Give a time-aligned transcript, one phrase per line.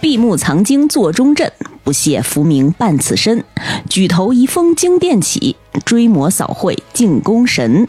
[0.00, 1.52] 闭目藏经坐中阵，
[1.84, 3.44] 不屑浮名伴此身。
[3.88, 7.86] 举头一风惊电起，追魔扫会敬功神。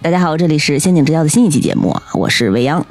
[0.00, 2.86] 大家好，这里是仙境之交的新一期节目，我是未央。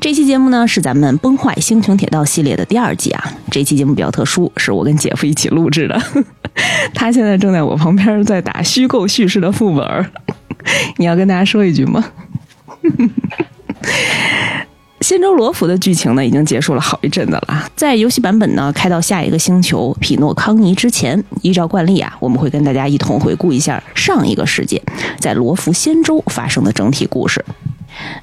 [0.00, 3.32] 这期节目呢是咱们崩坏星穹铁道系列的第二季啊。
[3.50, 5.98] 这期节目比较特殊，是我跟姐夫一起录制的，
[6.92, 10.10] 他现在正在我旁边在打虚构叙事的副本。
[10.98, 12.04] 你要跟大家说一句吗？
[15.00, 17.70] 仙舟罗浮的剧情呢，已经结束了好一阵子了。
[17.76, 24.82] 在游戏版本呢开到下一个星球匹诺康尼之前，依照惯例啊，我们会跟大家一同回顾一下上一个世界
[25.18, 27.44] 在罗浮仙舟发生的整体故事。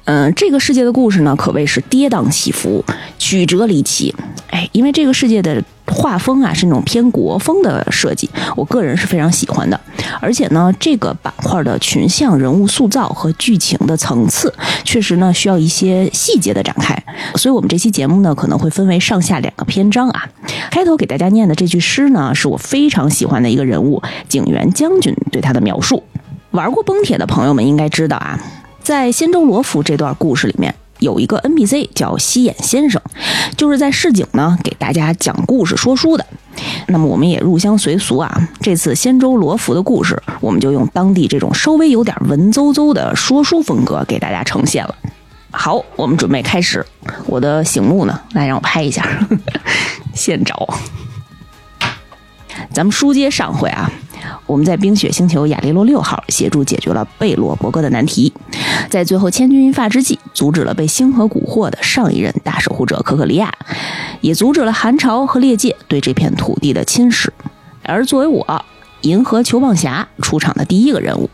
[0.04, 2.84] 嗯，这个世界的故事呢，可谓是跌宕起伏、
[3.18, 4.14] 曲折离奇。
[4.50, 9.78] 哎，因为这个世界的画风啊是那种偏国风的设计，我个人是非常喜欢的。
[10.20, 14.52] 而且呢，这个板块的群像人物塑造和剧情的层次，
[14.84, 16.96] 确实呢需要一些细节的展开。
[17.34, 20.28] 所以，我们这期节目呢可能会分为上下两个篇章啊。
[20.70, 26.02] 开头给大家念的这句诗呢，是我非常喜欢的一个人物景元将军对他的描述。
[26.52, 28.40] 玩过崩铁的朋友们应该知道啊。
[28.86, 33.02] 在仙州罗浮这段故事里面，有一个 NPC 叫西眼先生，
[33.56, 36.24] 就是在市井呢给大家讲故事说书的。
[36.86, 44.94] 那么我们也入乡随俗啊，这次仙州罗浮的故事，我们就用当地这种稍微有点文绉绉的说书风格给大家呈现了。
[45.50, 46.86] 好，我们准备开始。
[47.26, 49.04] 我的醒目呢，来让我拍一下，
[50.14, 50.68] 现找。
[52.72, 53.90] 咱们书接上回啊。
[54.46, 58.32] 我们在冰雪星球亚利洛六号协助解决了贝洛伯格的难题，
[58.88, 63.52] 在最后千钧一发之际，阻止了被星河蛊惑的上一任大守护者可可利亚，
[64.20, 67.28] 也阻止了寒潮和裂界对这片土地的侵蚀。
[67.82, 68.64] 而作为我
[69.02, 71.30] 银河球棒侠出场的第一个人物，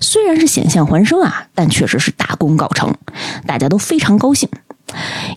[0.00, 2.94] 虽然是险象环生啊，但确实是大功告成，
[3.46, 4.48] 大家都非常高兴。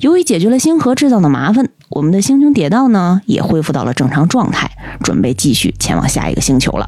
[0.02, 4.70] 由于解决了星河制造的麻烦，我们的星穹铁道呢也恢复到了正常状态，
[5.04, 6.88] 准备继续前往下一个星球了。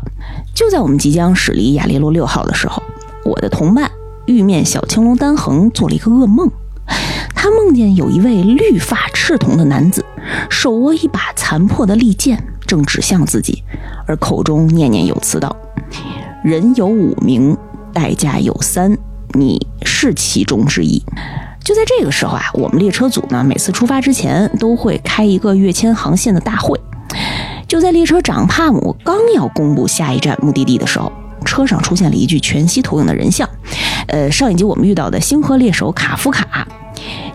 [0.54, 2.84] 就在我们即将驶离亚利洛六号的时候，
[3.26, 3.90] 我的同伴
[4.28, 6.50] 玉面小青龙丹恒做了一个噩梦，
[7.34, 10.06] 他梦见有一位绿发赤瞳的男子，
[10.50, 13.64] 手握一把残破的利剑，正指向自己，
[14.06, 15.56] 而口中念念有词道
[16.44, 17.58] ：“人有五名，
[17.92, 18.96] 代价有三，
[19.34, 21.02] 你是其中之一。”
[21.64, 26.80] 就在这个时候啊，我们列车组呢每次出发之前都会开一个跃迁航线的大会。
[27.68, 31.12] 就在列车长帕姆刚要公布下一站目的地的时候，
[31.46, 33.48] 车上出现了一具全息投影的人像。
[34.08, 36.68] 呃，上一集我们遇到的星河猎手卡夫卡，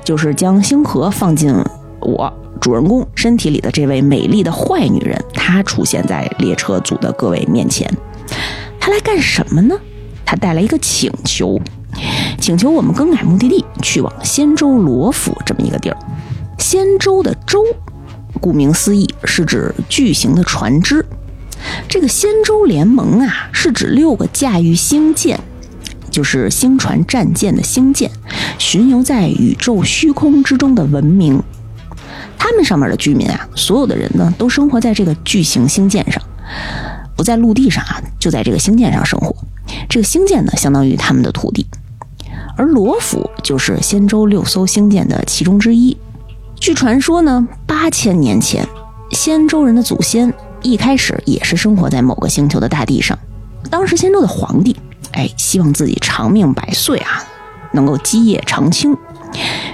[0.05, 1.55] 就是将星河放进
[2.00, 5.19] 我主人公身体里的这位美丽的坏女人。
[5.33, 7.91] 她出现在列车组的各位面前，
[8.78, 9.75] 她来干什么呢？
[10.25, 11.61] 她带来一个请求。
[12.39, 15.97] 请求我们更改目的地，去往仙州罗府这么一个地儿。
[16.59, 17.65] 仙州的州，
[18.41, 21.05] 顾名思义是指巨型的船只。
[21.89, 25.39] 这个仙舟联盟啊，是指六个驾驭星舰，
[26.11, 28.11] 就是星船战舰的星舰，
[28.59, 31.43] 巡游在宇宙虚空之中的文明。
[32.39, 36.22] 他们上面的居民啊，所有的人呢，都生活在这个巨型星舰上，
[37.16, 39.34] 不在陆地上啊，就在这个星舰上生活。
[39.89, 41.66] 这个星舰呢，相当于他们的土地。
[42.56, 45.97] 而罗浮就是仙舟六艘星舰的其中之一。
[46.59, 48.66] 据传说呢，八千年前，
[49.11, 50.33] 仙舟人的祖先
[50.66, 53.16] 一开始也是生活在某个星球的大地上。
[53.71, 54.77] 当时仙州的皇帝，
[55.12, 57.25] 哎，希望自己长命百岁啊，
[57.72, 58.97] 能够基业长青。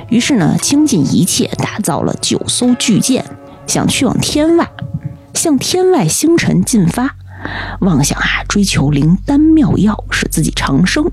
[0.08, 3.24] 于是呢，倾尽一切打造了九艘巨舰，
[3.66, 4.70] 想去往天外，
[5.34, 7.16] 向天外星辰进发，
[7.80, 11.10] 妄想啊，追求灵丹妙药，使自己长生。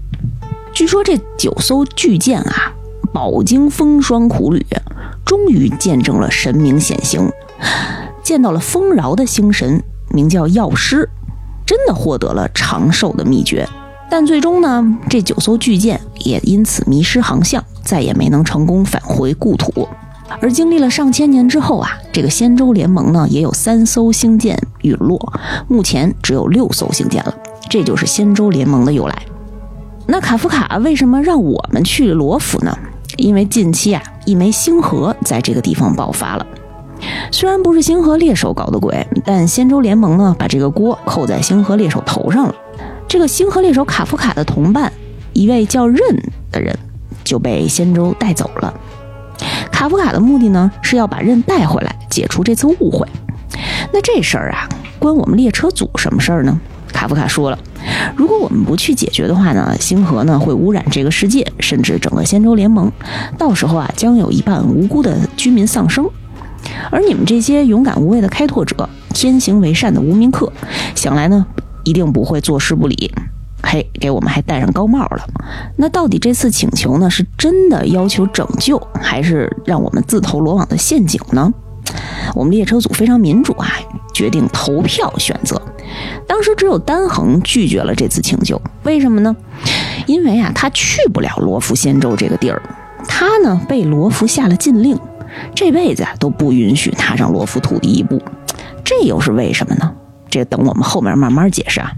[0.73, 2.73] 据说这九艘巨舰啊，
[3.13, 4.65] 饱经风霜苦旅，
[5.25, 7.29] 终于见证了神明显形，
[8.29, 11.09] 见到了丰饶的星神，名叫药师，
[11.65, 13.67] 真的获得了长寿的秘诀。
[14.07, 19.89] 但最终呢，这九艘巨舰也因此迷失航向，再也没能成功返回故土。
[20.39, 25.33] 而经历了上千年之后啊，这个仙舟联盟呢，也有三艘星舰陨落，
[25.67, 27.35] 目前只有六艘星舰了。
[27.67, 29.23] 这就是仙舟联盟的由来。
[30.05, 32.77] 那卡夫卡为什么让我们去罗浮呢？
[33.17, 36.45] 因为近期啊，一枚星河在这个地方爆发了。
[37.31, 42.55] 虽然不是星河猎手搞的鬼，但仙舟联盟呢，把这个锅扣在星河猎手头上了。
[43.07, 44.91] 这个星河猎手卡夫卡的同伴，
[45.33, 45.97] 一位叫任
[46.51, 46.77] 的人，
[47.23, 48.73] 就被仙舟带走了。
[49.71, 53.07] 卡夫卡的目的呢，是要把任带回来，解除这次误会。
[53.91, 54.67] 那这事儿啊，
[54.99, 56.59] 关我们列车组什么事儿呢？
[56.91, 57.57] 卡夫卡说了，
[58.15, 62.91] 如果我们不去解决的话呢，星河呢会污染这个世界，甚至整个仙舟联盟。
[63.37, 66.09] 到时候啊，将有一半无辜的居民丧生。
[66.91, 70.51] 而你们这些勇敢无畏的开拓者，天行为善的无名客，
[70.95, 71.45] 想来呢，
[71.83, 73.11] 一定不会坐视不理。
[73.61, 75.27] 嘿，给我们还戴上高帽了。
[75.75, 81.51] 那到底这次请求呢，是真的要求拯救，还是让我们自投罗网的陷阱呢？
[82.35, 83.67] 我们列车组非常民主啊，
[84.13, 85.61] 决定投票选择。
[86.27, 89.35] 当时只有丹恒拒绝了这次请求，为什么呢？
[90.05, 92.61] 因为啊，他去不了罗浮仙州这个地儿，
[93.07, 94.97] 他呢被罗浮下了禁令，
[95.55, 98.21] 这辈子都不允许踏上罗浮土地一步。
[98.83, 99.93] 这又是为什么呢？
[100.29, 101.91] 这等我们后面慢慢解释啊。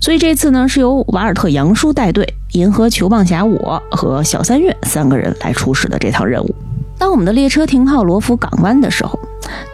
[0.00, 6.54] 所以这次呢，是由瓦尔特杨叔带队，银河球棒侠我和小三月三个人来出使的这趟任务。
[6.96, 9.18] 当我们的列车停靠罗浮港湾的时候，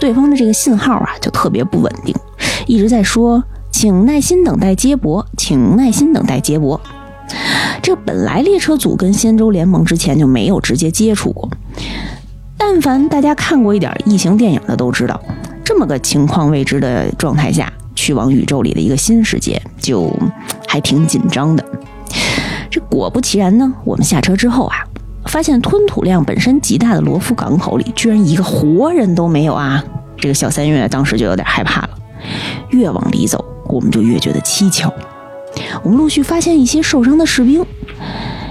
[0.01, 2.15] 对方的这个信号啊就特别不稳定，
[2.67, 6.81] 一直在说“请耐心等待接驳，请耐心等待接驳”。
[7.83, 11.49] 这本来列车组跟仙舟联盟之前就没有直接接触过，
[12.69, 15.23] 但凡大家看过一点异形电影的都知道，
[15.65, 17.73] 这么个情况未知的状态下。
[17.95, 20.13] 去往宇宙里的一个新世界，就
[20.67, 21.65] 还挺紧张的。
[22.69, 24.77] 这果不其然呢，我们下车之后啊，
[25.27, 29.83] 发现吞吐量本身极大的罗夫港口里，居然一个活人都没有啊！
[30.19, 31.91] 这个小三月当时就有点害怕了。
[32.71, 34.93] 越往里走，我们就越觉得蹊跷。
[35.85, 37.65] 我们陆续发现一些受伤的士兵，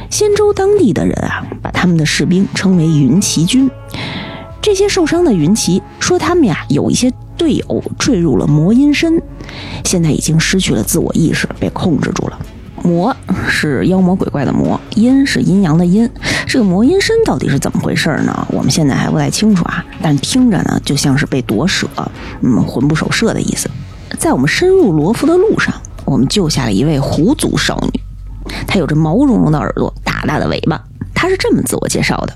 [0.10, 3.70] 仙州当地的人啊，把他们的士兵称为云骑军。
[4.62, 7.12] 这些受伤的云骑说，他们呀有一些。
[7.38, 9.22] 队友坠入了魔阴身，
[9.84, 12.40] 现在已经失去了自我意识，被控制住了。
[12.82, 13.14] 魔
[13.50, 16.10] 是妖魔鬼怪的魔，阴是阴阳的阴。
[16.48, 18.48] 这个魔阴身到底是怎么回事呢？
[18.52, 19.84] 我们现在还不太清楚啊。
[20.02, 21.90] 但听着呢，就像是被夺舍，
[22.40, 23.70] 嗯，魂不守舍的意思。
[24.18, 25.76] 在我们深入罗浮的路上，
[26.06, 28.00] 我们救下了一位狐族少女，
[28.68, 30.82] 它有着毛茸茸的耳朵，大大的尾巴。
[31.14, 32.34] 它是这么自我介绍的：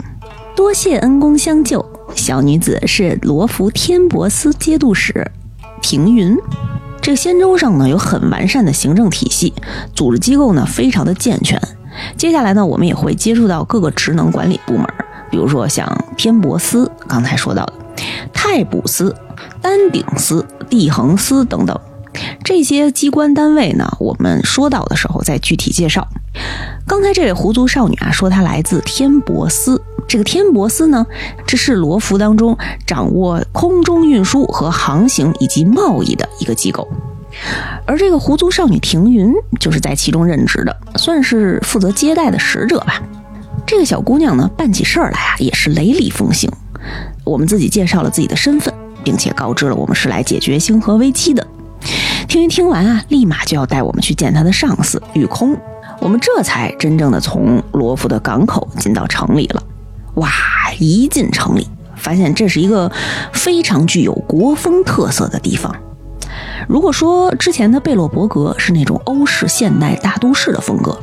[0.56, 1.86] 多谢恩公相救。
[2.16, 5.32] 小女子是罗浮天博司节度使
[5.82, 6.38] 庭云。
[7.02, 9.54] 这仙州上呢有很完善的行政体系，
[9.96, 11.60] 组织机构呢非常的健全。
[12.18, 14.86] 接下来呢，我们也会接触到各个职能管理部门，
[15.30, 17.74] 比如说像天博司刚才说到的
[18.34, 19.16] 太卜司、
[19.62, 21.80] 丹顶司、地恒司等等
[22.44, 26.08] 这些机关单位呢，我们说到的时候再具体介绍。
[26.88, 29.82] 刚才这位狐族少女啊，说她来自天博司。
[30.08, 31.06] 这个天博司呢，
[31.46, 32.58] 这是罗浮当中
[32.88, 36.88] 掌握空中运输和航行以及贸易的一个机构，
[37.86, 43.04] 而这个狐族少女庭云就是在其中任职的，算是负责接待的使者吧。
[43.68, 46.52] 这个小姑娘呢，办起事儿来啊，也是雷厉风行。
[47.24, 48.74] 我们自己介绍了自己的身份，
[49.04, 51.46] 并且告知了我们是来解决星河危机的。
[52.30, 55.58] 听一听完啊，立马就要带我们去见他的上司玉空。
[56.00, 59.64] 我们这才真正的从罗浮的港口进到城里了。
[60.14, 60.30] 哇！
[60.78, 62.90] 一进城里，发现这是一个
[63.34, 65.76] 非常具有国风特色的地方。
[66.68, 70.96] 如果说之前的贝洛伯格是那种欧式现代大都市的风格，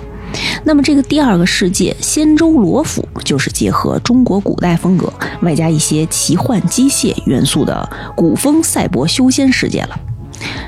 [0.62, 5.12] 那么这个第二个世界仙州罗浮就是结合中国古代风格，
[5.42, 9.98] 外加一些奇幻机械元素的古风赛博修仙世界了。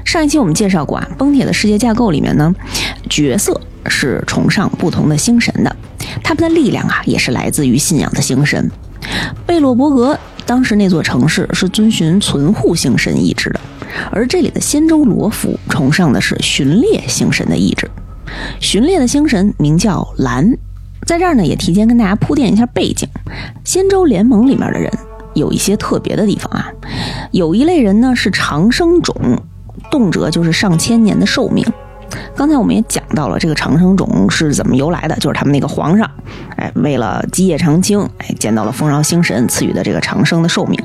[0.04, 2.54] 上一期我们介绍过啊，崩铁的世界架构里面呢，
[3.08, 5.76] 角色是崇尚不同的星神的。
[6.22, 8.70] 他们的力量啊，也是来自于信仰的星神。
[9.46, 13.60] 贝洛伯格当时那座城市是遵循存护星神意志的，
[14.10, 17.88] 而这里的仙州罗浮崇尚的是巡猎星神的意志。
[18.60, 20.56] 巡猎的星神名叫蓝，
[21.06, 23.08] 在这儿呢也提前跟大家铺垫一下背景：
[23.64, 24.90] 仙州联盟里面的人
[25.34, 26.68] 有一些特别的地方啊，
[27.30, 29.14] 有一类人呢是长生种，
[29.90, 31.64] 动辄就是上千年的寿命。
[32.34, 36.08] 刚才我们也讲到了这个长生种是怎么由来的，就是他们那个皇上，
[36.56, 40.80] 哎，为了基业长青，哎，见到了丰饶星神赐予的这个长生的寿命。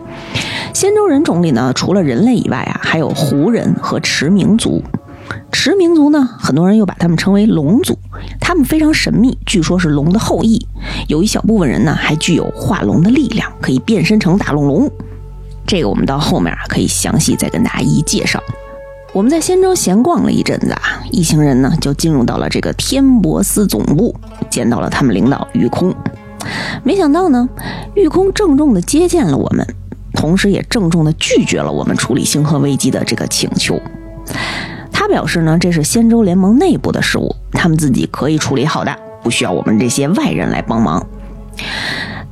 [0.73, 4.83] 仙州人种里呢，除了人类以外啊，还有胡人和驰民族。
[5.51, 7.97] 驰民族呢，很多人又把他们称为龙族，
[8.41, 10.67] 他们非常神秘，据说是龙的后裔。
[11.07, 14.91] 有一小部分人呢，还具有化龙的力量，可以变身成大龙龙。
[15.65, 18.41] 这个我们到后面啊，可以详细再跟大家一一介绍。
[19.13, 24.15] 我们在仙州闲逛了一阵子啊，一行人呢就进入到了这个天博司总部，
[24.49, 25.93] 见到了他们领导玉空。
[26.83, 27.47] 没想到呢，
[27.93, 29.63] 玉空郑重的接见了我们，
[30.15, 33.79] 同时也郑重的拒绝了我们处理星河危机的这个请求。
[34.91, 41.05] 他表示呢，这是仙州联盟内部的事务，他们自己可以处理好的，不需要我们这些外人来帮忙。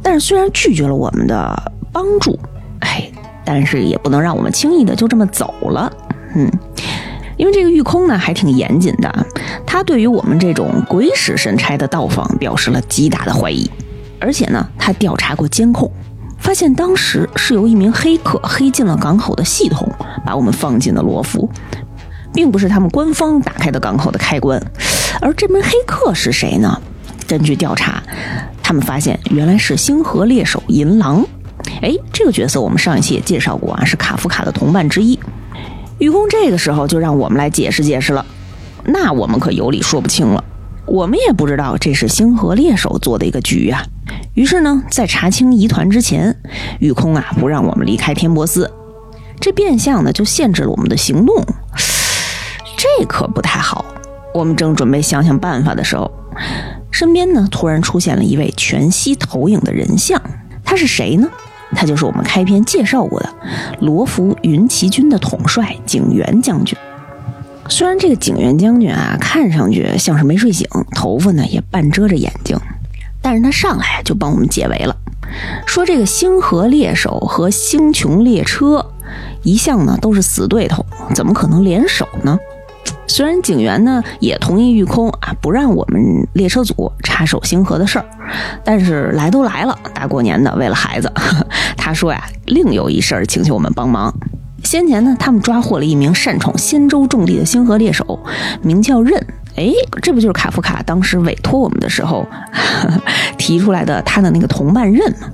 [0.01, 2.39] 但是虽然拒绝了我们的帮助，
[2.79, 3.11] 哎，
[3.45, 5.93] 但是也不能让我们轻易的就这么走了。
[6.35, 6.49] 嗯，
[7.37, 9.25] 因为这个玉空呢还挺严谨的，
[9.65, 13.69] 他对于我们这种鬼使神差的到访表示了极大的怀疑，
[14.19, 15.91] 而且呢，他调查过监控，
[16.39, 19.87] 发现当时是由一名黑客黑进了港口的系统，
[20.25, 21.49] 把我们放进了罗浮，
[22.33, 24.61] 并不是他们官方打开的港口的开关。
[25.19, 26.81] 而这名黑客是谁呢？
[27.27, 28.01] 根据调查，
[28.61, 31.25] 他们发现原来是星河猎手银狼。
[31.81, 35.17] 哎，这个角色我们上一期也介绍过啊，是卡夫卡的同伴之一。
[36.01, 38.25] 愚公这个时候就让我们来解释解释了，
[38.85, 40.43] 那我们可有理说不清了。
[40.87, 43.83] 我们也不知道这是星河猎手做的一个局啊。
[44.33, 46.35] 于是呢，在查清疑团之前，
[46.79, 48.71] 玉空啊不让我们离开天波斯，
[49.39, 51.45] 这变相呢就限制了我们的行动。
[52.75, 53.85] 这可不太好。
[54.33, 56.11] 我们正准备想想办法的时候，
[56.89, 60.19] 身边呢突然出现了一位全息投影的人像，
[60.65, 61.29] 他是谁呢？
[61.73, 63.29] 他就是我们开篇介绍过的
[63.79, 66.77] 罗浮云骑军的统帅景元将军。
[67.69, 72.57] 虽然这个景元将军啊，看上去像是没睡醒，头发呢也半遮着眼睛，
[73.21, 74.95] 但是他上来就帮我们解围了，
[75.65, 78.85] 说这个星河猎手和星穹列车
[79.43, 80.85] 一向呢都是死对头，
[81.15, 82.37] 怎么可能联手呢？
[83.11, 88.05] 虽然警员呢也同意玉空啊不让我们列车组插手星河的事儿，
[88.63, 91.11] 但是来都来了，大过年的为了孩子，
[91.75, 94.13] 他说呀另有一事儿请求我们帮忙。
[94.63, 98.17] 先前呢他们抓获了一名擅闯仙州重地的星河猎手，
[98.61, 99.21] 名叫任。
[99.57, 99.69] 哎，
[100.01, 102.25] 这不就是卡夫卡当时委托我们的时候
[103.37, 105.27] 提出来的他的那个同伴任吗？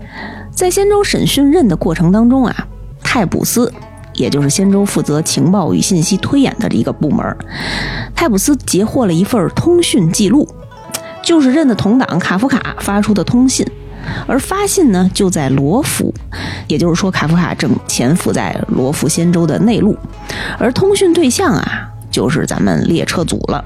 [0.50, 2.68] 在仙州审讯任的过程当中啊，
[3.04, 3.72] 泰普斯。
[4.18, 7.38] 也就是仙州负责情报与信息推演的一个部门，
[8.14, 10.46] 泰普斯截获了一份通讯记录，
[11.24, 13.66] 就是任的同党卡夫卡发出的通信，
[14.28, 16.14] 而发信呢就在罗浮，
[16.68, 19.96] 也就是说卡夫卡正潜伏在罗浮仙州的内陆，
[20.58, 23.64] 而通讯对象啊就是咱们列车组了。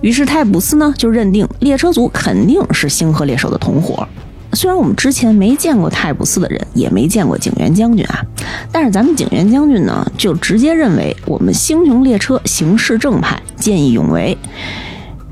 [0.00, 4.06] 于是泰普斯呢就认定列车组肯定是星河猎手的同伙。
[4.54, 8.24] 虽然我们之前没见过泰普斯的人，也没见过景元将军啊，
[8.70, 14.36] 但是咱们景元将军呢，就直接认为我们星穹列车行事正派，见义勇为，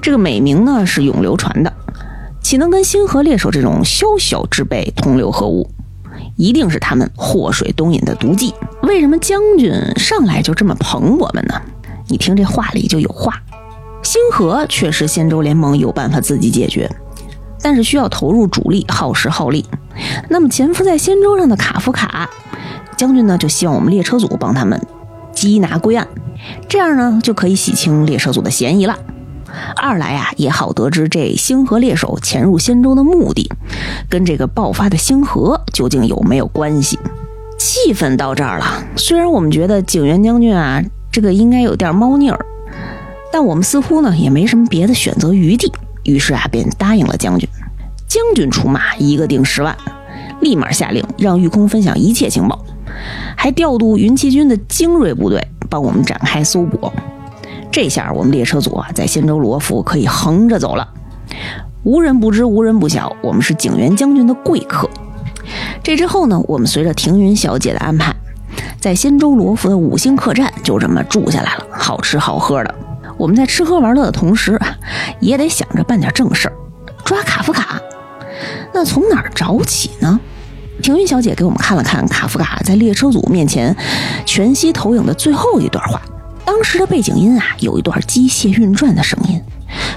[0.00, 1.72] 这个美名呢是永流传的，
[2.42, 5.68] 岂能跟星河猎手这种宵小之辈同流合污？
[6.36, 8.52] 一定是他们祸水东引的毒计。
[8.82, 11.54] 为什么将军上来就这么捧我们呢？
[12.08, 13.34] 你听这话里就有话，
[14.02, 16.90] 星河确实仙州联盟有办法自己解决。
[17.62, 19.64] 但是需要投入主力，耗时耗力。
[20.28, 22.28] 那么潜伏在仙舟上的卡夫卡
[22.96, 24.80] 将军呢，就希望我们列车组帮他们
[25.34, 26.06] 缉拿归案，
[26.68, 28.96] 这样呢就可以洗清列车组的嫌疑了。
[29.76, 33.50] 二来啊，也好得知这星河猎手潜入仙舟的目的，
[34.08, 36.98] 跟这个爆发的星河究竟有没有关系。
[37.58, 42.46] 气氛到这儿了，虽然我们觉得景元将军啊，这个应该有点猫腻儿，
[43.30, 45.70] 但我们似乎呢也没什么别的选择余地。
[46.04, 47.48] 于是啊，便答应了将军。
[48.06, 49.74] 将军出马，一个定十万，
[50.40, 52.62] 立马下令让玉空分享一切情报，
[53.36, 56.92] 还调度云骑军的精锐部队帮我们展开搜捕。
[57.70, 60.86] 这下我们列车组啊，在仙州罗浮可以横着走了，
[61.84, 64.90] 无人不知，无人不晓，我们是景元将军的贵客。
[65.82, 68.14] 这之后呢，我们随着庭云小姐的安排，
[68.78, 72.74] 在仙州罗浮的五星客栈就这么住下来了，好吃好喝的。
[73.16, 74.58] 我们在吃喝玩乐的同时，
[75.20, 76.54] 也得想着办点正事儿，
[77.04, 77.80] 抓卡夫卡。
[78.72, 80.18] 那从哪儿找起呢？
[80.82, 83.76] 庭云小姐给我们看了看卡夫卡在列车组面前
[84.26, 86.02] 全息投影的最后一段话。
[86.44, 89.40] 当时的背景音啊，有一段机械运转的声音。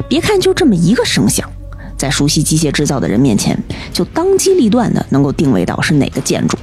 [0.08, 1.50] 别看就这么一个声响，
[1.98, 3.58] 在熟悉机械制造的人面前，
[3.92, 6.56] 就当机立断的能够定位到是哪个建筑。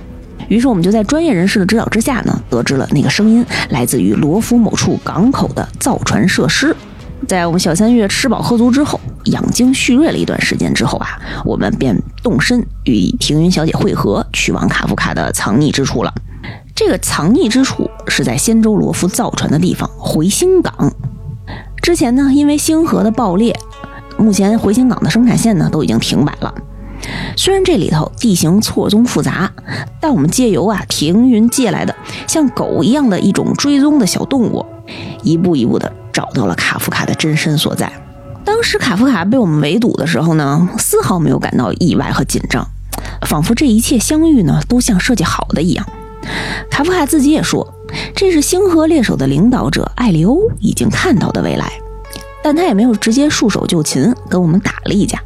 [0.48, 6.74] 于是我们就在专业人士的指导之下呢，得知了那个声音来自于罗浮某处港口的造船设施。
[7.28, 16.12] 在我们小三月吃饱喝足之后，养精蓄锐了一段时间之后啊，我们便动身与庭云小姐会合，去往卡夫卡的藏匿之处了。
[16.74, 20.92] 这个藏匿之处是在仙州罗浮造船的地方回星港。
[21.80, 23.56] 之前呢，因为星河的爆裂，
[24.18, 26.52] 目前回星港的生产线呢都已经停摆了。
[27.36, 29.50] 虽然这里头地形错综复杂，
[30.00, 31.94] 但我们借由啊停云借来的
[32.26, 34.64] 像狗一样的一种追踪的小动物，
[35.22, 37.92] 一步一步的找到了卡夫卡的真身所在。
[38.44, 42.66] 当时卡夫卡被我们围堵的时候呢，丝毫没有感到意外和紧张，
[43.26, 45.86] 仿佛这一切相遇呢都像设计好的一样。
[46.70, 47.66] 卡夫卡自己也说，
[48.14, 51.72] 这是星河猎手的领导者艾利欧已经看到的未来，
[52.42, 55.18] 但他也没有直接束手就擒，跟我们打了一架。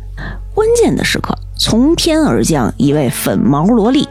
[0.55, 1.37] 关键的时刻。
[1.59, 4.07] 从天而降一位粉毛萝莉，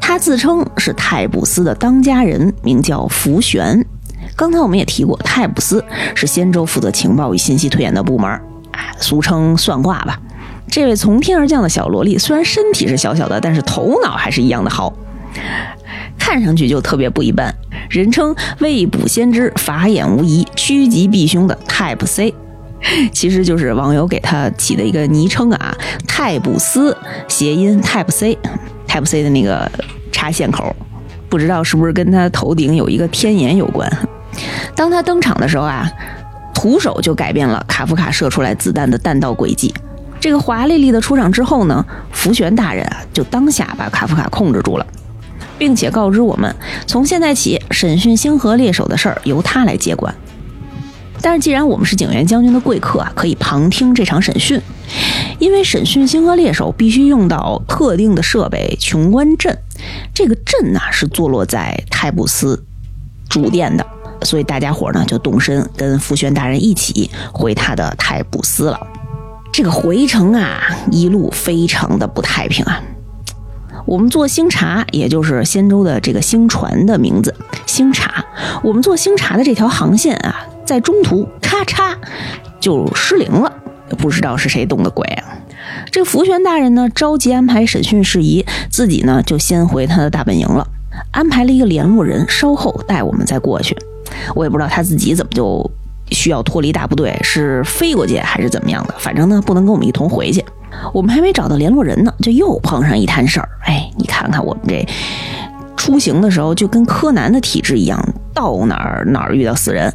[0.00, 3.84] 她自称是泰普斯的当家人，名叫福玄。
[4.34, 5.84] 刚才我们也提过，泰普斯
[6.14, 8.28] 是仙州负责情报与信息推演的部门，
[8.72, 10.20] 哎，俗称算卦吧。
[10.66, 14.92] 这位从天而降的小萝莉，虽然身体是小小的，但是头脑还是一样的好，
[16.18, 17.54] 看上去就特别不一般。
[17.88, 22.34] 人称未卜先知、法眼无疑、趋吉避凶的 Type C，
[23.12, 25.76] 其实就是网友给他起的一个昵称啊。
[26.06, 26.96] 泰布斯
[27.28, 29.70] 谐音 Type C，Type C 的那个
[30.10, 30.74] 插线口，
[31.28, 33.90] 不知道是不是跟他头顶有一个天眼有关。
[34.74, 35.90] 当他登场的时候啊，
[36.54, 39.74] 徒手就改变了卡夫卡射出来子弹的弹道轨迹。
[40.20, 44.86] 这个华丽丽的出场之后呢，福玄大人啊就当下把卡夫卡控制住了，
[45.58, 46.54] 并且告知我们，
[46.86, 50.14] 从现在起审讯星河猎手的事儿由他来接管。
[51.22, 54.60] 但是既然我们是景元将军的贵客啊，可以旁听这场审讯，
[55.38, 59.56] 因为审讯星河猎手必须用到特定的设备琼关镇，
[60.12, 62.64] 这个镇呢是坐落在泰布斯
[63.28, 63.86] 主殿的，
[64.22, 68.78] 所以大家伙呢就动身跟福玄大人一起回他的泰布斯了。
[69.52, 70.60] 这个回程啊，
[70.90, 72.82] 一路非常的不太平啊。
[73.84, 77.34] 我们坐星茶，也就是仙舟的这个星船的名字，
[77.66, 78.24] 星茶。
[78.62, 81.94] 我们坐星茶的这条航线啊，在中途咔嚓
[82.60, 83.52] 就失灵了，
[83.98, 85.24] 不知道是谁动的鬼啊。
[85.90, 90.66] 这福玄大人呢，着急安排审讯事宜，自己呢就先回他的大本营了，
[91.10, 93.76] 安排了一个联络人，稍后带我们再过去。
[94.34, 95.70] 我也不知道他自己怎么就。
[96.10, 98.94] 需要脱离大部队，是飞过去还是怎么样的？
[98.98, 100.44] 反正呢，不能跟我们一同回去。
[100.92, 103.48] 我们还没找到联络人呢，就又碰上一摊事儿。
[103.62, 104.86] 哎，你看看我们这
[105.74, 107.98] 出行的时候，就跟柯南的体质一样，
[108.34, 109.90] 到哪儿哪儿遇到死人。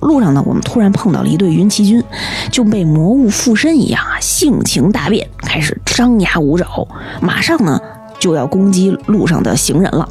[0.00, 2.02] 路上呢，我们突然碰到了一队云骑军，
[2.50, 6.86] 就被魔物附身一样啊，性情大变，开始张牙舞爪，
[7.20, 7.80] 马上呢
[8.18, 10.08] 就要攻击路上的行人了。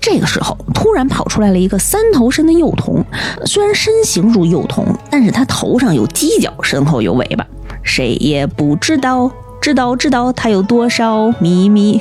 [0.00, 3.04] 这个时候，突然跑出来了一个三头身的幼童，
[3.44, 7.44] 虽然身形如幼童，但是他头上有犄角，身后有尾巴，
[7.82, 12.00] 谁也不知道，知道知道他有多少秘密。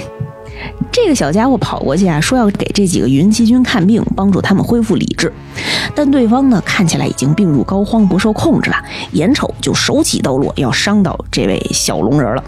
[0.92, 5.32] 这个小家伙跑过去啊，说要给这几个云骑军看病，帮助他们恢复理智，
[5.96, 8.78] 但对方呢，看起来已经病入膏肓，不受控制了，
[9.12, 12.44] 眼瞅就手起刀落，要伤到这位小龙人了。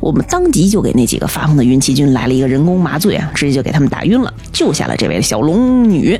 [0.00, 6.18] 我们当即就给那几个发疯的云骑军来了一个人工麻醉啊，直接就给他们打晕了，救下了这位小龙女。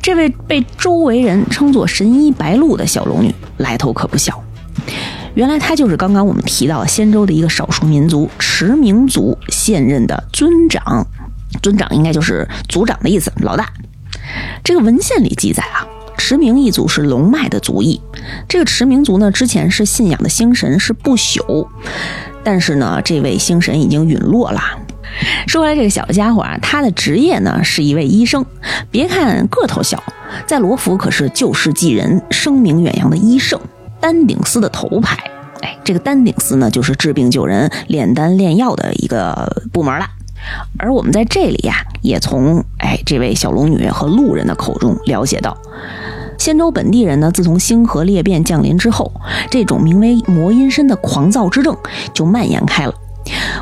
[0.00, 4.42] 这位被周围人称作神医白鹿的小龙女来头可不小，
[5.38, 11.06] 原来他就是刚刚我们提到仙州的一个少数民族驰名族现任的尊长，
[11.62, 13.72] 尊长应该就是族长的意思，老大。
[14.64, 18.00] 这个文献里记载啊，驰名一族是龙脉的族裔，
[18.48, 21.68] 这个驰名族呢之前是信仰的星神是不朽。
[22.42, 24.60] 但是呢，这位星神已经陨落了。
[25.46, 28.44] 说回来，这个小家伙啊，他的职业呢是一位医生。
[28.90, 30.02] 别看个头小，
[30.48, 33.60] 在罗浮可是救世济人、声名远扬的医圣，
[34.00, 35.16] 丹顶司的头牌。
[35.62, 40.06] 哎，这个丹顶司呢，就是治病救人、炼丹炼药的一个部门了。
[40.78, 45.56] 而我们在这里呀，也从哎这位小龙女和路人的口中了解到。
[46.38, 49.12] 仙州本地人呢，自从星河裂变降临之后，
[49.50, 51.76] 这种名为魔阴身的狂躁之症
[52.14, 52.94] 就蔓延开了。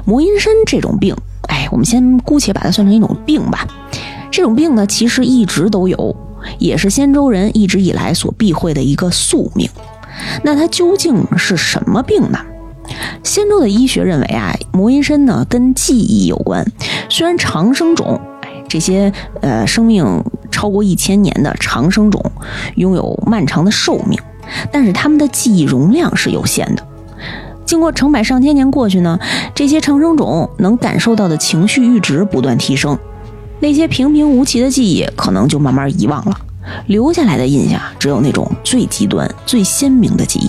[0.04, 1.16] 魔阴身这种病，
[1.48, 3.66] 哎，我们先姑且把它算成一种病吧。
[4.30, 6.14] 这种病呢，其实一直都有，
[6.58, 9.68] 也是仙州人一直以来所避讳的一个宿命。
[10.42, 12.38] 那它究竟是什么病呢？
[13.22, 16.64] 仙州的医学认为啊，魔音身呢跟记忆有关。
[17.08, 20.24] 虽然长生种，哎，这些呃生命。
[20.48, 22.32] 超过一千年的长生种
[22.76, 24.18] 拥有漫长的寿命，
[24.72, 26.82] 但是他们的记忆容量是有限的。
[27.66, 29.18] 经过成百上千年过去呢，
[29.54, 32.98] 这些长生种能感受到的情绪阈值不断提升，
[33.60, 36.40] 那些平平无奇的记忆可能就慢慢遗忘了，
[36.86, 40.48] 留下来的印象只有那种最极端、最鲜明的记忆。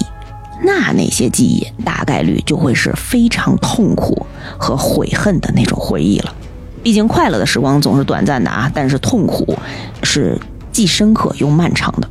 [0.63, 4.25] 那那些记忆大概率就会是非常痛苦
[4.57, 6.33] 和悔恨的那种回忆了。
[6.81, 9.57] 毕竟快乐的时光总是短暂的啊，但是痛苦
[10.03, 10.39] 是
[10.71, 12.09] 既深刻又漫长的，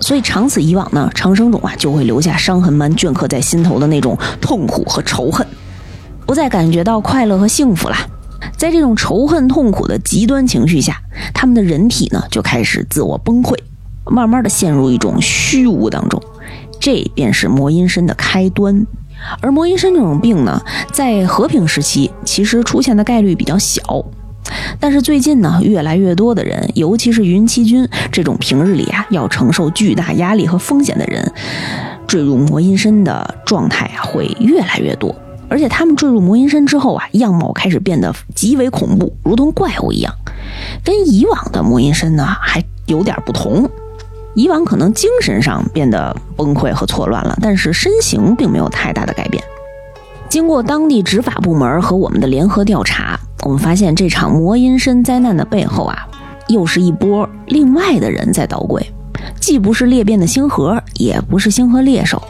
[0.00, 5.46] 所以长此以往呢，长生种啊就会留下伤痕般镌刻在心头的那种痛苦和仇恨，
[6.26, 7.96] 不再感觉到快乐和幸福了。
[8.56, 11.00] 在这种仇恨痛苦的极端情绪下，
[11.32, 13.54] 他们的人体呢就开始自我崩溃，
[14.06, 16.20] 慢慢的陷入一种虚无当中，
[16.80, 18.86] 这便是魔阴身的开端。
[19.40, 23.82] 而魔阴身这种病呢，在和平时期其实出现的概率比较小，
[24.78, 31.32] 但是最近呢，越来越多的人，尤其是云栖君这种平日里啊要承受巨大压力和风险的人，
[32.06, 35.12] 坠入魔阴身的状态啊会越来越多。
[35.48, 40.12] 而且他们坠入魔阴身之后啊，样貌开始变得极为恐怖，如同怪物一样，
[40.84, 43.68] 跟以往的魔阴身呢还有点不同。
[44.34, 49.42] 以往可能精神上变得崩溃和错乱了，但是身形并没有太大的改变。
[50.28, 56.06] 经过当地执法部门和我们的联合调查，我们发现这场魔阴身灾难的背后啊，
[56.48, 58.92] 又是一波另外的人在捣鬼，
[59.40, 62.22] 既不是裂变的星河，也不是星河猎手，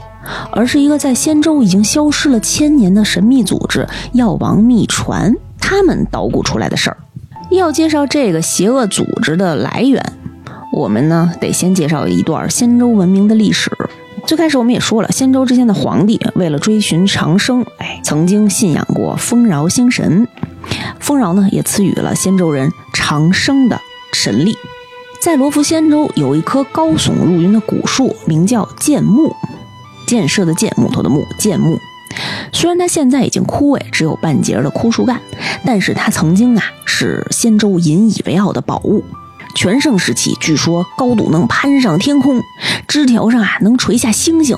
[0.52, 6.96] 而是一个在仙州已经消失了千年的神秘组织——药王秘传，他们捣鼓出来的事儿。
[7.50, 10.02] 要介绍这个邪恶组织的来源，
[10.72, 13.70] 我们呢得先介绍一段仙州文明的历史。
[14.26, 20.28] 最开始我们也说了，仙州之间的皇帝为了追寻长生，哎，曾经信仰过丰饶星神，
[21.00, 23.80] 丰饶呢也赐予了仙州人长生的
[24.12, 24.54] 神力。
[25.22, 29.34] 在罗浮仙州有一棵高耸入云的古树，名叫剑木，
[30.09, 31.79] 建设的建，木头的木，剑木。
[32.53, 35.21] 虽然它现在已经枯萎，只有半截的枯树干，
[35.64, 39.05] 但是它曾经啊是仙州引以为傲的宝物。
[39.55, 42.40] 全盛时期，据说高度能攀上天空，
[42.88, 44.57] 枝条上啊能垂下星星。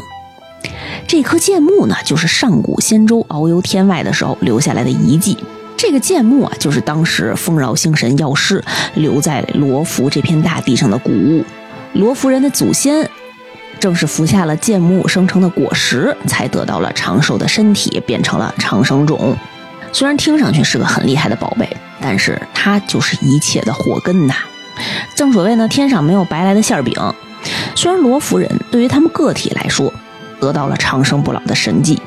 [1.09, 5.37] 这棵剑木呢，就是上古仙舟遨游天外的时候留下来的遗迹。
[5.77, 8.63] 这个剑木啊，就是当时丰饶星神药师
[8.95, 11.45] 留在罗浮这片大地上的古物。
[11.95, 13.09] 罗浮人的祖先
[13.81, 19.35] 正是服下了剑木生成的果实，才得到了长寿的身体，变成了长生种。
[19.93, 21.69] 虽然听上去是个很厉害的宝贝，
[22.01, 24.35] 但是它就是一切的祸根呐。
[25.16, 26.95] 正所谓呢，天上没有白来的馅饼。
[27.75, 29.93] 虽然罗夫人对于他们个体来说
[30.38, 32.01] 得到了长生不老的神迹，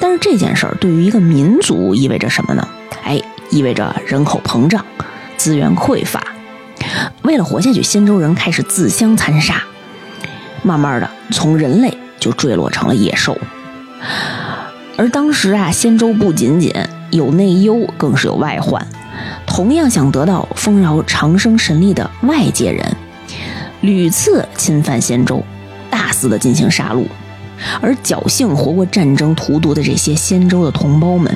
[0.00, 2.66] 但是这件事儿对于一个民族意味着什么呢？
[3.04, 3.20] 哎，
[3.50, 4.84] 意味着人口膨胀，
[5.36, 6.22] 资源匮乏。
[7.22, 9.62] 为了活下去，仙州人开始自相残杀，
[10.62, 13.36] 慢慢的从人类就坠落成了野兽。
[14.96, 16.72] 而当时啊，仙州不仅仅
[17.10, 18.86] 有内忧，更是有外患。
[19.46, 22.96] 同样想得到丰饶长生神力的外界人，
[23.80, 25.42] 屡次侵犯仙州，
[25.90, 27.04] 大肆的进行杀戮，
[27.80, 31.34] 而侥幸活过战争荼毒的这些仙州的同胞们，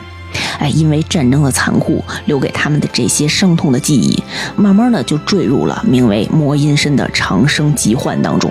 [0.58, 4.22] 哎，因为战争的残酷，留给他们的这些伤痛的记忆，
[4.56, 8.50] 慢慢的就坠入了名为魔阴身的长生疾患当中，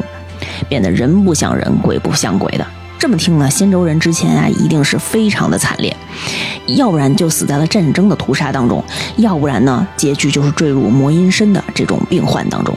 [0.67, 2.65] 变得人不像人，鬼不像鬼的。
[2.98, 5.95] 这么听呢，仙州人之前啊，一定是非常的惨烈，
[6.67, 8.84] 要不然就死在了战争的屠杀当中，
[9.17, 12.76] 要不然呢，结局就是坠入魔阴身的这种病患当中。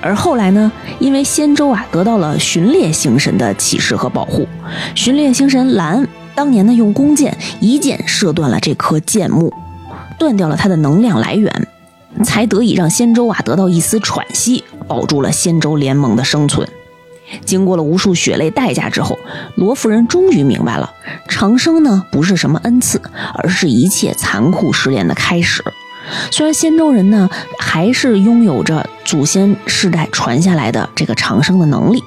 [0.00, 4.48] 而后来呢，因为仙州啊得到了巡猎星神的启示和保护，
[4.96, 9.52] 巡猎星神蓝当年呢用弓箭一箭射断了这棵剑木，
[10.18, 11.68] 断掉了它的能量来源，
[12.24, 16.66] 才得以让仙州啊得到一丝喘息，保住了仙州联盟的生存。
[17.44, 19.18] 经过了无数血泪代价之后，
[19.56, 20.92] 罗夫人终于明白了，
[21.28, 23.00] 长生呢不是什么恩赐，
[23.34, 25.62] 而是一切残酷试炼的开始。
[26.30, 32.02] 虽然仙州人呢还是拥有着祖先世代传下来的这个长生的能力，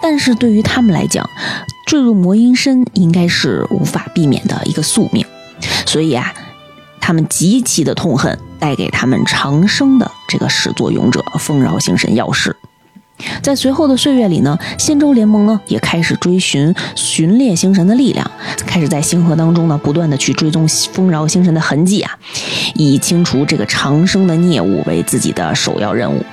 [0.00, 1.28] 但是对于他们来讲，
[1.86, 5.26] 坠入魔阴身应该是无法避免的一个宿命。
[5.84, 6.32] 所以啊，
[7.00, 12.56] 他们极其的痛恨带给他们长生的这个始作俑者丰饶星神药师。
[13.42, 18.30] 在随后的岁月里呢，仙舟联盟呢也开始追寻寻猎星神的力量，
[18.66, 22.18] 开始在星河当中呢不断的去追踪丰饶星神的痕迹啊，
[22.74, 26.24] 以清除这个长生的孽物为自己的首要任务。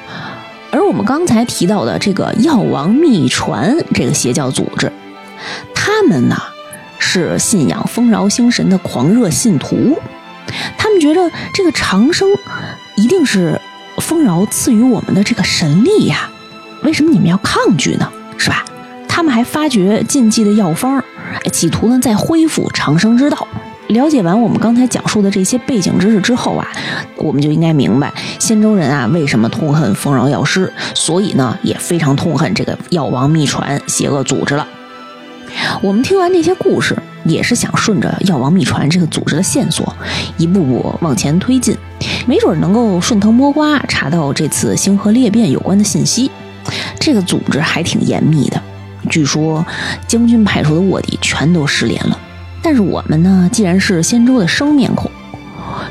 [0.72, 4.91] 而我们刚才提到的这个药王秘传这个邪教组织，
[5.76, 6.38] 他们呢
[6.98, 9.98] 是信仰丰饶星神的狂热信徒，
[10.78, 12.30] 他们觉得这个长生
[12.96, 13.60] 一定是
[13.98, 16.30] 丰饶赐予我们的这个神力呀。
[16.84, 18.12] 为什么你们要抗拒呢？
[18.38, 18.65] 是吧？
[19.08, 21.04] 他们还发掘禁忌的药方，
[21.52, 23.48] 企图呢再恢复长生之道。
[23.88, 26.65] 了解完我们刚才讲述的这些背景知识之后啊，
[27.17, 34.65] 我们就应该明白仙州人啊为什么痛恨丰饶药师，所以呢也非常痛恨这个药王秘传邪恶组织了。
[35.82, 39.94] 我们听完这些故事，也是想顺着药王秘传这个组织的线索，
[40.38, 41.76] 一步步往前推进，
[42.26, 46.32] 没准能够顺藤摸瓜查到这次星河裂变有关的信息。
[47.00, 48.62] 这个组织还挺严密的，
[49.10, 49.65] 据说
[50.08, 52.17] 将军派出的卧底全都失联了。
[52.62, 55.10] 但是我们呢，既然是仙州的生面孔，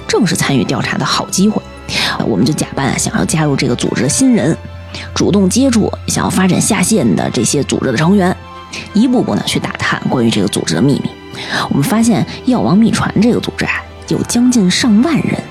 [0.07, 1.61] 正是参与调查的好机会，
[2.27, 4.57] 我们就假扮想要加入这个组织的新人，
[5.13, 8.37] 主动接触想要发展下线的这些组织的成员，
[8.93, 11.11] 一步步呢去打探关于这个组织的秘密。
[11.71, 15.43] 我们发现药王秘传这个组织啊，有将近上万人，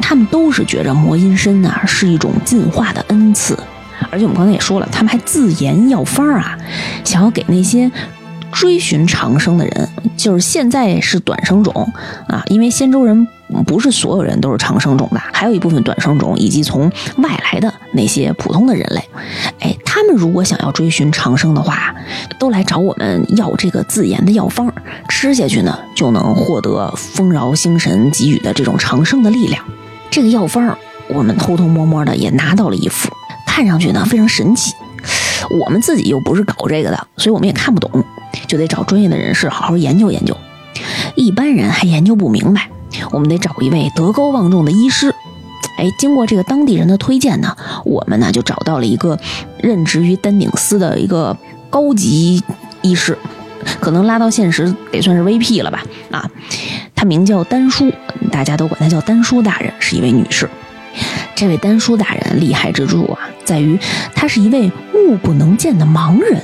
[0.00, 3.58] 他们都是觉着魔阴身呐是一种进化的恩赐。
[4.10, 6.56] 而且我们刚才也说了，他们还自研药方啊，
[7.04, 7.90] 想要给那些
[8.52, 11.92] 追寻长生的人，就是现在是短生种
[12.28, 13.26] 啊，因为仙州人
[13.66, 19.08] 不是所有人都是长生种的，还有一部分短生种以及从外来的那些普通的人类，
[19.60, 21.94] 哎，他们们如果想要追寻长生的话，
[22.38, 24.72] 都来找我们要这个自研的药方，
[25.08, 29.64] 吃下去呢就能获得丰饶星神给予的这种长生的力量。
[30.10, 30.76] 这个药方
[31.08, 33.10] 我们偷偷摸摸的也拿到了一副，
[33.52, 34.72] 看上去呢非常神奇。
[35.60, 38.02] 我们自己又不是搞这个的，所以我们也看不懂，
[38.46, 40.34] 就得找专业的人士好好研究研究。
[41.16, 42.70] 一般人还研究不明白，
[43.10, 45.14] 我们得找一位德高望重的医师。
[45.76, 49.18] 哎，经过这个当地人的推荐呢，我们呢就找到了一个
[49.58, 51.36] 任职于丹顶司的一个
[51.68, 52.42] 高级
[52.80, 53.18] 医师，
[53.80, 55.82] 可能拉到现实得算是 VP 了吧？
[56.10, 56.30] 啊，
[56.94, 57.92] 她名叫丹叔，
[58.30, 60.48] 大家都管她叫丹叔大人，是一位女士。
[61.34, 63.78] 这位丹叔大人厉害之处啊，在于
[64.14, 66.42] 他是一位目不能见的盲人，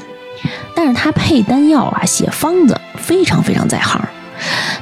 [0.75, 4.01] 但是他配丹药啊、写方子非常非常在行。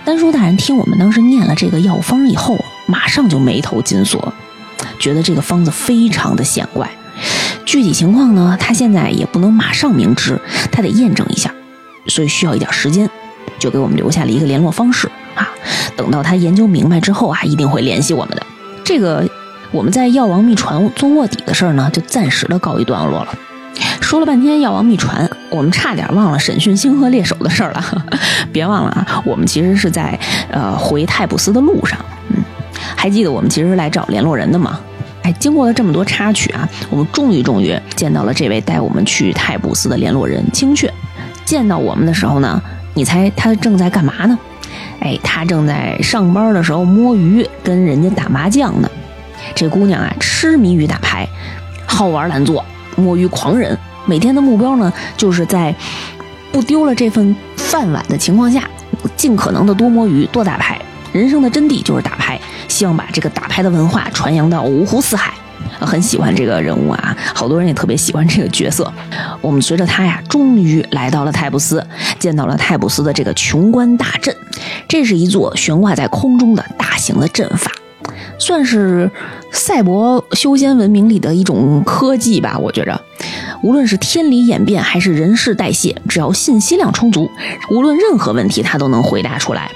[0.05, 4.33] 丹叔大人听我们当时念了这个药方以后，马上就眉头紧锁，
[4.98, 6.88] 觉得这个方子非常的显怪。
[7.64, 11.52] 具体情况呢，他现在也不能马上明知，他得验证一下，
[12.07, 13.11] 所以需要一点时间，
[13.59, 15.48] 就给我们留下了一个联络方式啊。
[15.96, 18.46] 等到他研究明白之后啊，一定会联系我们的。
[18.85, 19.29] 这个
[19.72, 23.29] 我们在药王秘传做卧底的事儿呢，就暂时的告一段落了。
[24.00, 27.85] 说了半天药王秘传，我们差点忘了审讯星河猎手的事儿了。
[28.52, 30.18] 别忘了啊，我们其实是在
[30.50, 31.98] 呃回泰普斯的路上。
[32.29, 32.42] 嗯，
[32.94, 34.81] 还记得我们其实是来找联络人的吗？
[35.22, 40.90] 哎，经过了这么多插曲啊，我们终于终于见到了这位带我们去泰普斯的联络人青雀。
[41.44, 42.62] 见到我们的时候呢，
[42.94, 44.38] 你猜他正在干嘛呢？
[45.00, 48.88] 哎，他正在上班的时候摸鱼，跟人家打麻将呢。
[49.55, 51.29] 这姑娘啊，痴迷于打牌，
[51.87, 52.64] 好玩懒做，
[52.96, 53.77] 摸鱼狂人。
[54.05, 55.75] 每天的目标呢，就是在
[56.53, 58.68] 不丢了这份饭碗的情况下，
[59.16, 60.81] 尽可能的多摸鱼、多打牌。
[61.12, 65.33] 人生的真谛就是打牌，希望把这个打牌的文化传扬到五湖四海。
[65.81, 68.90] 很喜欢这个人物啊，好多人也特别喜欢这个角色。
[69.40, 71.85] 我们随着他呀，终于来到了泰布斯，
[72.18, 74.35] 见到了泰布斯的这个琼关大阵。
[74.88, 77.70] 这是一座悬挂在空中的大型的阵法，
[78.38, 79.11] 算是
[79.51, 83.01] 赛博修仙文明里的一种科技吧，我觉着。
[83.62, 87.31] 无论是天理演变还是人事代谢，只要信息量充足，
[87.70, 89.70] 无论任何问题，他都能回答出来。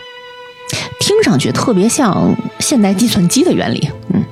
[1.00, 4.22] 听上去特别像现代计算机的原理，嗯。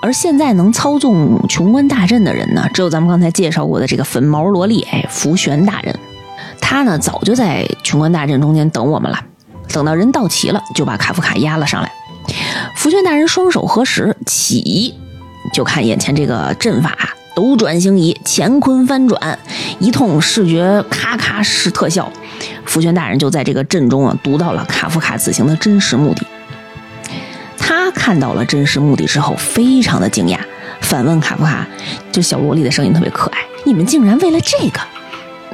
[0.00, 5.98] 而现在能操纵琼关大阵的人呢，只有咱们刚才介绍过的这个粉毛萝莉，哎，福玄大人。
[6.60, 9.18] 他呢，早就在琼关大阵中间等我们了。
[9.72, 11.90] 等到人到齐了，就把卡夫卡押了上来。
[12.76, 14.94] 福玄大人双手合十，起，
[15.52, 16.96] 就看眼前这个阵法。
[17.34, 19.36] 斗转星移，乾坤翻转，
[19.80, 22.12] 一通视觉咔咔是特效。
[22.64, 26.24] 福全大人就在这个阵中啊，读到了卡夫卡此行的真实目的。
[27.58, 30.38] 他看到了真实目的之后，非常的惊讶，
[30.80, 31.66] 反问卡夫卡
[32.12, 34.80] ：“这小萝莉的声音特别可爱，你们竟然为了这个？”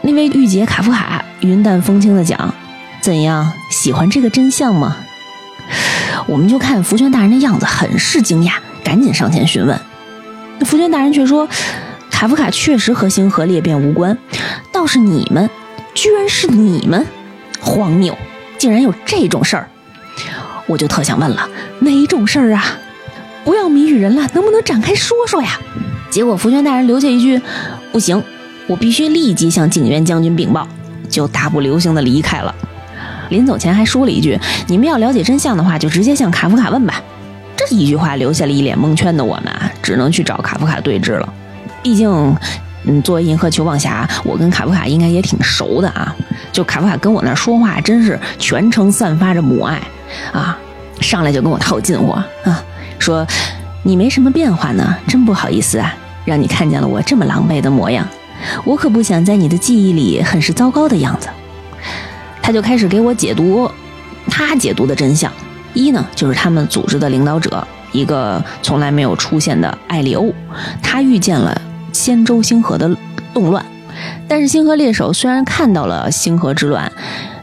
[0.03, 2.55] 那位御姐卡夫卡云淡风轻的讲
[3.01, 4.99] ：“怎样，喜欢这个真相吗？”
[6.27, 8.53] 我们就看福泉大人的样子，很是惊讶，
[8.85, 9.79] 赶紧上前询问。
[10.65, 11.49] 福全大人却说
[12.11, 14.17] ：“卡夫卡确实和星河裂变无关，
[14.73, 15.49] 倒是你们，
[15.95, 17.07] 居然是你们，
[17.61, 18.17] 荒谬！
[18.59, 19.69] 竟然有这种事儿！
[20.67, 21.49] 我就特想问了，
[21.81, 22.79] 哪种事儿啊？
[23.45, 25.59] 不要谜语人了，能不能展开说说呀？”
[26.11, 27.41] 结果福全大人留下一句
[27.91, 28.23] ：“不行，
[28.67, 30.69] 我必须立即向景元将军禀报。”
[31.09, 32.55] 就大步流星的离开了。
[33.31, 34.39] 临走前还说了一句
[34.69, 37.03] ：“你们要了解真相的话，就直接向卡夫卡问吧。”
[37.57, 41.33] 这一句话留下了一脸蒙圈的我们，只能去找卡夫卡对峙了。
[41.83, 42.11] 毕竟，
[42.85, 46.15] 嗯，作为银河球棒侠，我跟卡夫卡应该也挺熟的啊。
[46.53, 49.81] 就卡夫卡跟我那说话，真是全程散发着母爱
[50.33, 50.59] 啊！
[51.01, 52.27] 上来就跟我套近乎啊，
[52.99, 53.27] 说
[53.83, 58.07] 你没什么变化呢，真不好意思啊，让你看见了我这么狼狈的模样。
[58.65, 61.29] 我可不想在你的记忆里很是糟糕的样子。
[62.43, 63.71] 他就开始给我解读
[64.29, 65.33] 他解读的真相。
[65.73, 70.33] 一呢，就是他们组织的领导者，一个从来没有出现的艾利欧，
[70.83, 71.61] 他预见了
[71.93, 72.91] 仙州星河的
[73.33, 73.65] 动乱，
[74.27, 76.91] 但是星河猎手虽然看到了星河之乱，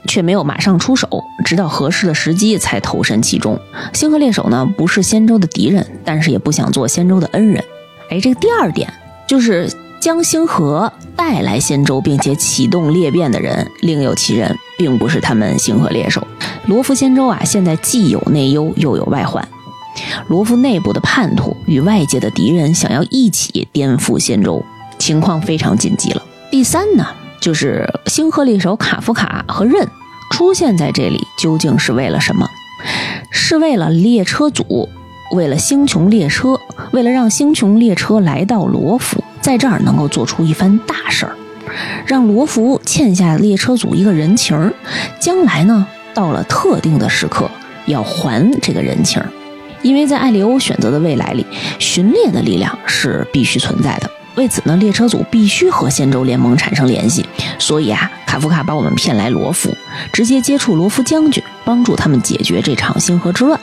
[0.08, 3.58] 却没有马上出手，直到合适的时机才投身其中。
[3.94, 7.64] 星河猎手呢，不是仙州的敌人，但是也不想做仙州的恩人。
[8.10, 8.92] 哎，这个第二点
[9.26, 16.26] 就是将星河带来仙州，并且启动裂变的人，另有其人，并不是他们星河猎手。
[16.68, 19.46] 罗浮仙州啊，现在既有内忧又有外患。
[20.28, 24.64] 罗浮内部的叛徒与外界的敌人想要一起颠覆仙州，
[25.00, 26.22] 情况非常紧急了。
[26.52, 27.06] 第三呢，
[27.42, 29.88] 就是星河猎手卡夫卡和刃
[30.32, 32.48] 出现在这里，究竟是为了什么？
[33.32, 34.88] 是为了列车组，
[35.32, 36.60] 为了星穹列车，
[36.92, 39.24] 为了让星穹列车来到罗浮。
[39.48, 41.34] 在这儿能够做出一番大事儿，
[42.06, 44.74] 让罗浮欠下列车组一个人情儿，
[45.22, 47.50] 将来呢，到了特定的时刻
[47.86, 49.30] 要还这个人情儿。
[49.82, 51.46] 因为在艾利欧选择的未来里，
[51.80, 54.12] 巡猎的力量是必须存在的。
[54.36, 57.26] 为此呢，列车组必须和仙州联盟产生联系。
[57.58, 59.74] 所以啊，卡夫卡把我们骗来罗浮，
[60.12, 63.58] 直接接触罗浮将军，帮助他们解决这场星河之乱，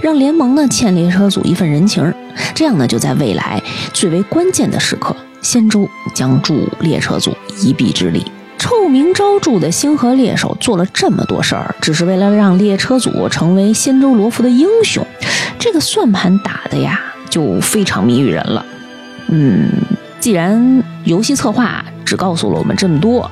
[0.00, 2.14] 让联盟呢欠列车组一份人情。
[2.54, 8.24] 这样呢，就在未来最为关键的时刻，仙舟将助列车组一臂之力。
[8.58, 15.06] 臭名昭著的星河猎手做了这么多事儿，只是为了让列车组成为仙舟罗浮的英雄。
[15.58, 18.64] 这个算盘打的呀，就非常迷语人了。
[19.28, 19.68] 嗯。
[20.18, 23.30] 既然游戏策划只告诉了我们这么多，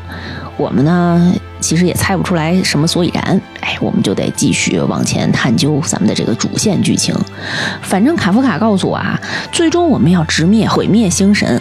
[0.57, 3.41] 我们呢其实也猜不出来什么所以然。
[3.61, 7.15] 哎，我们就得继续往前探究咱们的这个主线剧情。
[7.81, 9.19] 反正卡夫卡告诉我啊，
[9.51, 11.59] 最终我们要直面毁灭星神，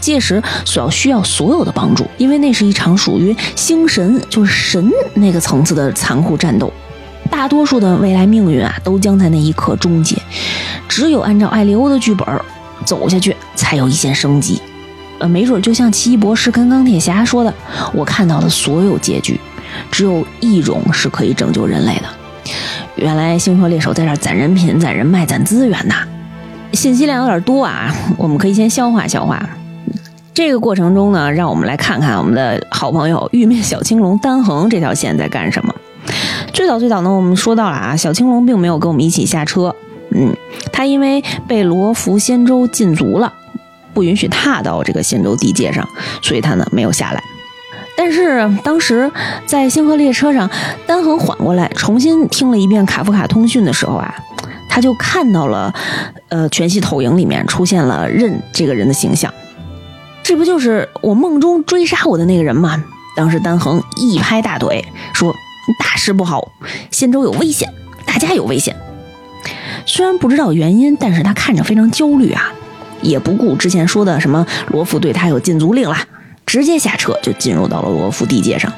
[0.00, 6.72] 届时所要需要所有的帮助，因为那是一场属于星神就是神那个层次的残酷战斗，
[7.30, 10.16] 大多数的未来命运啊都将在那一刻终结。
[10.88, 12.26] 只有按照艾利欧的剧本。
[12.84, 14.62] 走下去才有一线生机，
[15.18, 17.52] 呃，没准就像奇异博士跟钢铁侠说的，
[17.94, 19.40] 我看到的所有结局，
[19.90, 22.08] 只有一种是可以拯救人类的。
[22.96, 25.94] 原来星河猎手在这攒人品、攒人脉、攒资源呐，
[26.72, 29.48] 信息量有点多啊，我们可以先消化消化。
[30.32, 35.74] 这个过程中呢，让我们来看看我们的好朋友玉面小青龙丹恒这条线在干什么。
[36.52, 39.74] 最早最早呢，我们说到了啊，小青龙并没有跟我们一起下车。
[40.10, 40.34] 嗯，
[40.72, 43.32] 他因为被罗浮仙州禁足了，
[43.96, 45.88] 不允许踏到这个仙州地界上，
[46.20, 47.22] 所以他呢没有下来。
[47.96, 49.10] 但是当时
[49.46, 50.50] 在星河列车上，
[50.86, 54.14] 丹恒缓过来，重新听了一遍卡夫卡通讯的时候啊，
[54.68, 55.72] 他就看到了，
[56.28, 59.32] 呃，全息投影里面出现了任这个人的形象，
[60.22, 62.84] 这不就是我梦中追杀我的那个人吗？
[63.16, 65.34] 当时丹恒一拍大腿说
[65.80, 66.52] ：“大事不好，
[66.90, 67.72] 仙州有危险，
[68.04, 68.76] 大家有危险。”
[69.86, 72.52] 虽然不知道原因，但是他看着非常焦虑啊，
[73.06, 76.04] 也不顾之前说的什么罗浮对他有禁足令啦，
[76.44, 78.72] 直接下车就进入到了罗浮地界上。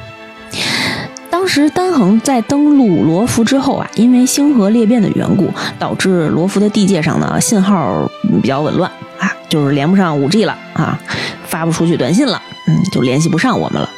[1.30, 8.10] 当时丹恒在登陆罗浮之后啊，因为星河裂变的缘故，导致罗浮的地界上呢信号
[8.42, 10.98] 比较紊乱啊，就是连不上 5G 了啊，
[11.46, 13.88] 发不出去短信了，嗯，就联系不上我们了，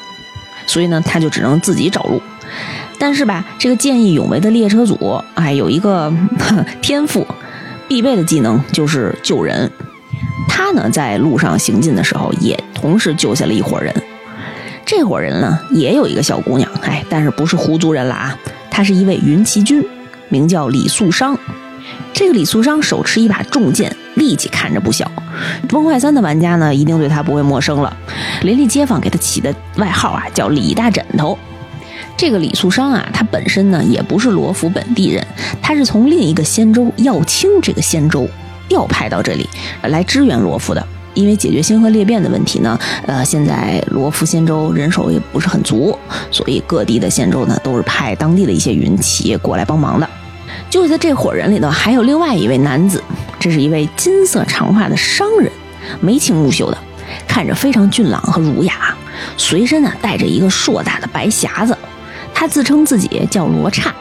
[0.67, 2.21] 所以呢，他就只能自己找路。
[2.99, 6.13] 但是吧，这个见义勇为的列车组，哎，有一个
[6.83, 7.27] 天赋，
[7.89, 9.71] 必备的技能就是救人。
[10.49, 13.95] 他呢，在路上行进的时候，也同时救下了一伙人。
[14.85, 18.37] 这伙人呢，也有一个小姑娘，哎，但是不是胡族人了啊？
[18.71, 19.85] 她是一位云骑军，
[20.29, 21.39] 名叫李素商。
[22.13, 25.11] 这个李素商手持一把重剑，力气看着不小。
[25.69, 27.97] 崩坏三的玩家呢，一定对他不会陌生了。
[28.43, 31.39] 邻里街坊给他起的外号啊，叫李大枕头。
[32.17, 35.25] 这个李素商啊，他本身呢也不是罗浮本地人，
[35.63, 38.29] 他是从另一个仙州耀清这个仙州
[38.71, 39.47] 调派到这里
[39.83, 40.83] 来支援罗浮的。
[41.13, 45.99] 因为解决星河裂变的问题呢，呃，现在罗浮仙州人手也不是很足，
[46.31, 50.09] 所以各地的仙州呢都是派当地的一些云企过来帮忙的。
[50.71, 53.03] 就在这伙人里头，还有另外一位男子，
[53.41, 55.51] 这是一位金色长发的商人，
[56.01, 56.79] 眉清目秀的，
[57.27, 58.95] 看着非常俊朗和儒雅，
[59.37, 61.77] 随身呢带着一个硕大的白匣子。
[62.33, 63.93] 他自称自己叫罗刹，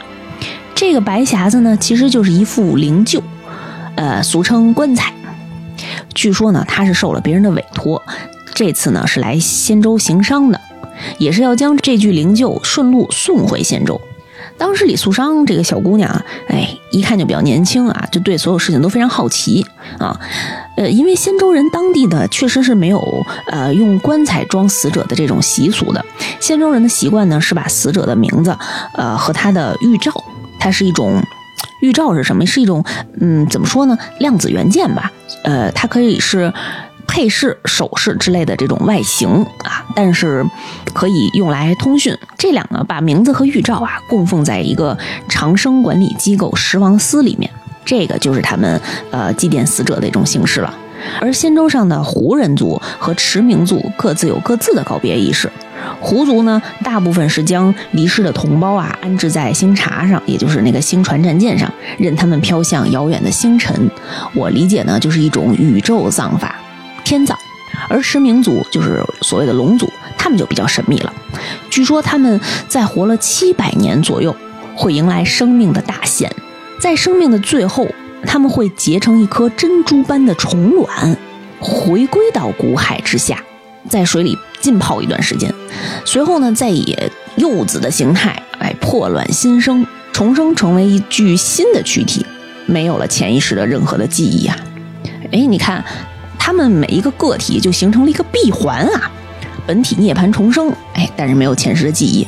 [0.76, 3.20] 这个白匣子呢，其实就是一副灵柩，
[3.96, 5.12] 呃，俗称棺材。
[6.14, 8.02] 据说呢，他是受了别人的委托，
[8.54, 10.60] 这次呢是来仙州行商的，
[11.18, 14.00] 也是要将这具灵柩顺路送回仙州。
[14.58, 19.64] 当时李素商这个小姑娘啊，哎，一看就比较年轻啊，就对所有事情都非常好奇
[19.98, 20.18] 啊。
[20.76, 26.04] 呃，因为仙州人当地的确实是没有呃用棺材装死者的这种习俗的。
[26.40, 28.54] 仙州人的习惯呢是把死者的名字
[28.92, 30.12] 呃和他的玉照，
[30.58, 31.22] 它是一种
[31.80, 32.46] 玉照是什么？
[32.46, 32.84] 是一种
[33.20, 33.98] 嗯怎么说呢？
[34.18, 35.10] 量子元件吧。
[35.44, 36.52] 呃，它可以是。
[37.12, 40.46] 配饰、首饰之类的这种外形啊，但是
[40.94, 42.16] 可以用来通讯。
[42.38, 44.96] 这两个把名字和玉照啊供奉在一个
[45.28, 47.50] 长生管理机构十王司里面，
[47.84, 50.72] 这个就是他们呃祭奠死者的一种形式了。
[51.20, 55.50] 而仙舟上的胡人族和驰名族各自有各自的告别仪式。
[56.00, 63.90] 胡族呢，大部分是将离世的同胞啊安置在星槎上，也就是那个星船战舰上，任他们飘向遥远的星辰。
[64.34, 66.56] 我理解呢，就是一种宇宙葬法。
[67.04, 67.36] 天葬，
[67.88, 71.12] 而石明族就是所谓的龙族，他们就比较神秘了。
[71.68, 74.34] 据说他们在活了七百年左右，
[74.76, 76.30] 会迎来生命的大限，
[76.78, 77.88] 在生命的最后，
[78.26, 81.16] 他们会结成一颗珍珠般的虫卵，
[81.58, 83.42] 回归到古海之下，
[83.88, 85.52] 在水里浸泡一段时间，
[86.04, 86.96] 随后呢，再以
[87.36, 92.24] 幼子的形态，哎，破卵新生，重生成为一具新的躯体，
[92.66, 94.56] 没有了潜意识的任何的记忆啊！
[95.32, 95.82] 哎，你看，
[96.38, 99.10] 他们每一个个体就形成了一个闭环啊，
[99.66, 102.26] 本体涅槃重生，哎，但是没有前世的记忆。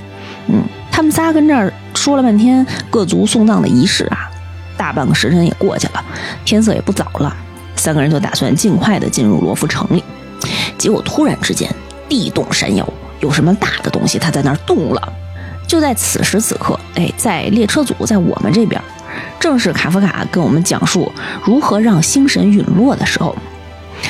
[0.49, 4.31] 嗯，他们仨跟这儿说了半天各族送葬的仪式啊，
[4.77, 6.05] 大半个时辰也过去了，
[6.45, 7.37] 天色也不早了，
[7.77, 10.03] 三个人就打算尽快的进入罗浮城里，
[10.83, 11.73] 结果突然之间
[12.09, 12.85] 地动山摇。
[13.21, 15.13] 有什么大的东西，它在那儿动了。
[15.65, 18.83] 就在此时此刻，哎，在列车组，在我们这边，
[19.39, 21.13] 正是卡夫卡跟我们讲述
[21.45, 23.37] 如何让星神陨落的时候。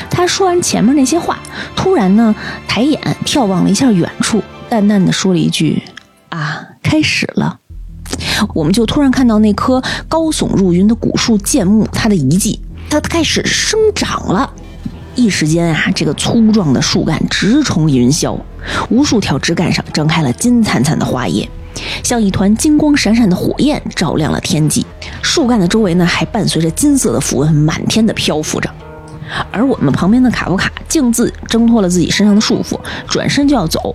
[0.09, 1.39] 他说完前面那些话，
[1.77, 2.35] 突然呢，
[2.66, 5.83] 抬眼眺望了一下远处，淡淡的说了一句
[6.31, 7.59] ：“啊，开始了。”
[8.55, 14.51] 我们就突然看到那棵高耸入云的古树剑木，它的遗迹，它开始生长了。
[15.14, 18.38] 一时间啊，这个粗壮的树干直冲云霄，
[18.90, 21.48] 无数条枝干上张开了金灿灿的花叶，
[22.02, 24.84] 像一团金光闪闪的火焰，照亮了天际。
[25.20, 28.70] 树干的周围呢，还伴随着金色的符文，满天的漂浮着。
[29.50, 33.94] 而我们旁边的卡夫卡径自挣脱了自己身上的束缚，转身就要走。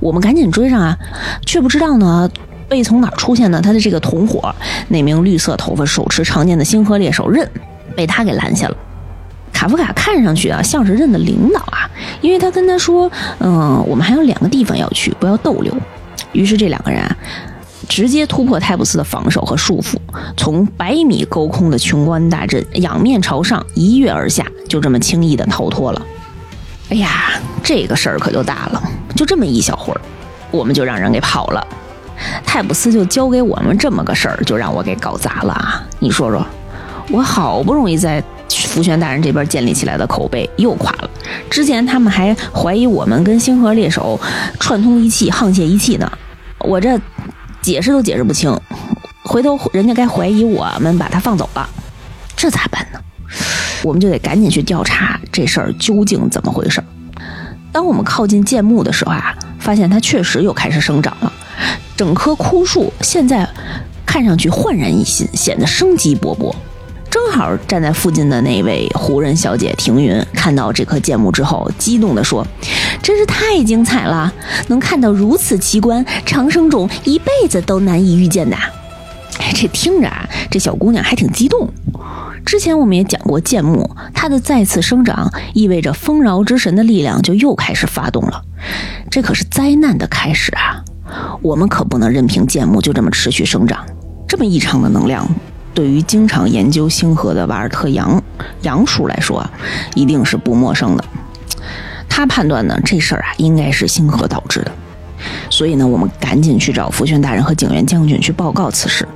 [0.00, 0.96] 我们赶紧追上啊，
[1.44, 2.28] 却不知道呢，
[2.68, 4.54] 被从哪儿出现的他的这个同伙，
[4.88, 7.48] 那名绿色头发、手持长剑的星河猎手刃，
[7.94, 8.76] 被他给拦下了。
[9.62, 11.88] 卡夫卡看上去啊，像是认的领导啊，
[12.20, 13.08] 因为他跟他说
[13.38, 15.72] ：“嗯，我们还有两个地方要去，不要逗留。”
[16.32, 17.16] 于是这两个人啊，
[17.88, 19.94] 直接突破泰普斯的防守和束缚，
[20.36, 26.02] 从百米高空的琼关大阵仰面朝上一跃而下，就这么轻易的逃脱了。
[26.90, 28.82] 哎呀，这个事儿可就大了，
[29.14, 30.00] 就这么一小会儿，
[30.50, 31.64] 我们就让人给跑了。
[32.44, 35.86] 泰普斯就交给我们这么个事儿，就让我给搞砸了啊！
[36.00, 36.44] 你说说，
[37.10, 38.20] 我好不容易在。
[38.68, 41.10] 福玄大人这边建立起来的口碑又垮了。
[41.50, 44.18] 之前他们还怀疑我们跟星河猎手
[44.58, 46.10] 串通一气、沆瀣一气呢，
[46.60, 47.00] 我这
[47.60, 48.56] 解释都解释不清。
[49.24, 51.68] 回头人家该怀疑我们把他放走了，
[52.36, 53.00] 这咋办呢？
[53.82, 56.82] 我们就得赶紧去调查这事儿究竟怎么回事。
[57.72, 61.32] 当我们靠近剑木的时候啊，发现它确实又开始生长了，
[61.96, 63.48] 整棵枯树现在
[64.04, 66.54] 看上去焕然一新，显得生机勃勃。
[67.32, 72.46] 好站在附近的那位胡人小姐庭云看到这棵剑木之后，激动地说
[73.02, 74.30] ：“真是太精彩了！
[74.68, 78.54] 能看到如此奇观，长生种一辈子都难以遇见的。”，
[79.56, 81.66] 这听着啊，这小姑娘还挺激动。
[82.44, 88.42] 之前我们也讲过，剑木它的再次生长，意味着丰饶之神的力量就又开始发动了。
[89.10, 90.84] 这可是灾难的开始啊！
[91.40, 93.82] 我们可不能任凭剑木就这么持续生长，
[94.28, 95.26] 这么异常的能量。
[95.74, 98.22] 对于经常研究星河的瓦尔特杨
[98.62, 99.44] 杨叔来说，
[99.94, 101.04] 一定是不陌生的。
[102.08, 104.72] 他判断呢，这事儿啊，应该是星河导致的。
[105.48, 109.08] 所以呢，我们赶紧去找福玄大人和景元将军去报告此事。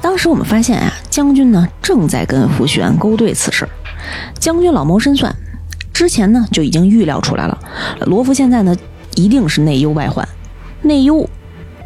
[0.00, 3.68] 当时我们发现啊，将军呢正在跟福玄勾兑此事。
[4.38, 5.34] 将军老谋深算，
[5.92, 7.58] 之前呢就已经预料出来了，
[8.06, 8.74] 罗福现在呢
[9.14, 10.26] 一定是内忧外患。
[10.82, 11.28] 内忧，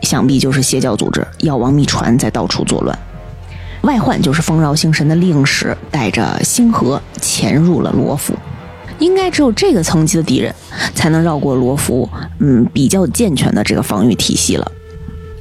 [0.02, 2.98] 想必就是邪教组织药王秘传在到处作乱。
[3.82, 8.34] 外患就是丰饶星神的令使带着星河潜入了罗浮，
[8.98, 10.54] 应该只有这个层级的敌人
[10.94, 12.08] 才能绕过罗浮，
[12.40, 14.72] 嗯，比较健全的这个防御体系了。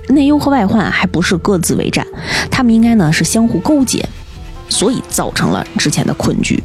[0.09, 2.05] 内忧和外患还不是各自为战，
[2.49, 4.07] 他们应该呢是相互勾结，
[4.69, 6.63] 所以造成了之前的困局。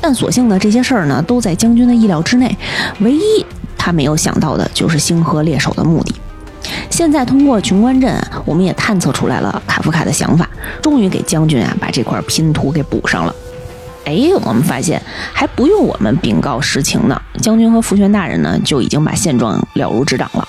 [0.00, 2.54] 但所幸呢，这些事儿呢都在将军的意料之内，
[3.00, 3.44] 唯一
[3.78, 6.14] 他没有想到的就是星河猎手的目的。
[6.92, 8.14] 现在通过琼关阵，
[8.44, 10.46] 我们也探测出来了卡夫卡的想法，
[10.82, 13.34] 终于给将军啊把这块拼图给补上了。
[14.04, 15.00] 哎，我们发现
[15.32, 20.46] 还不用我们禀告实情呢，将军和福玄大人呢就已经把现状了如指掌了。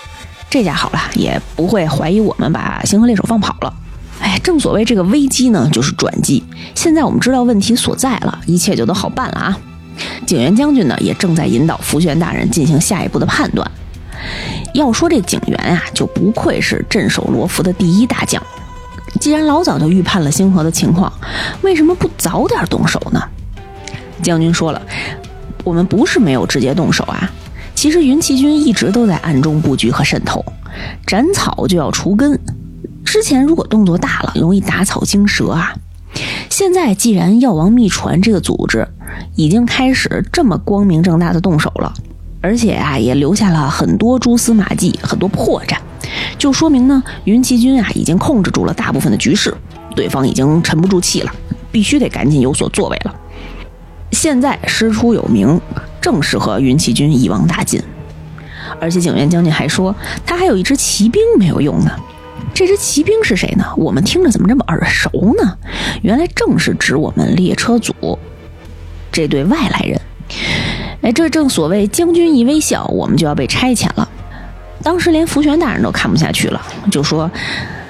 [0.50, 3.74] 这下好了，也不会怀疑我们把星河猎手放跑了。
[4.20, 6.44] 哎，正所谓这个危机呢就是转机，
[6.76, 9.58] 现在我们知道问题所在了，一切就都好办了啊。
[10.28, 13.72] 景元将军呢也正在引导福玄大人进行下一步的判断。
[14.74, 18.42] 要说这景元啊，就不愧是镇守罗浮的第一大将。
[19.20, 21.12] 既然老早就预判了星河的情况，
[21.62, 23.22] 为什么不早点动手呢？
[24.22, 24.82] 将军说了，
[25.64, 27.32] 我们不是没有直接动手啊。
[27.76, 30.44] 其实云骑军一直都在暗中布局和渗透，
[31.06, 32.40] 斩草就要除根。
[33.06, 35.74] 之前如果动作大了，容易打草惊蛇啊。
[36.50, 38.88] 现在既然药王秘传这个组织
[39.36, 41.94] 已经开始这么光明正大的动手了。
[42.44, 45.78] 而且啊，也留下了很多蛛丝马迹，很多破绽，
[46.38, 49.56] 就说明呢，云骑军啊已经控制住了大部分的局势，
[49.96, 51.32] 对方已经沉不住气了，
[51.72, 53.16] 必须得赶紧有所作为了。
[54.12, 55.58] 现在师出有名，
[56.02, 57.82] 正适合云骑军一网打尽。
[58.82, 61.92] 而且景元将军还说，他还有一支骑兵没有用呢。
[62.54, 63.64] 这支骑兵是谁呢？
[63.78, 65.10] 我们听着怎么这么耳熟
[65.42, 65.58] 呢？
[66.02, 68.20] 原来正是指我们列车组
[69.14, 70.02] 这对外来人。
[71.04, 74.08] 哎，这正所谓将军一微笑，我们就要被差遣了。
[74.82, 77.30] 当时连福玄大人都看不下去了，就说：“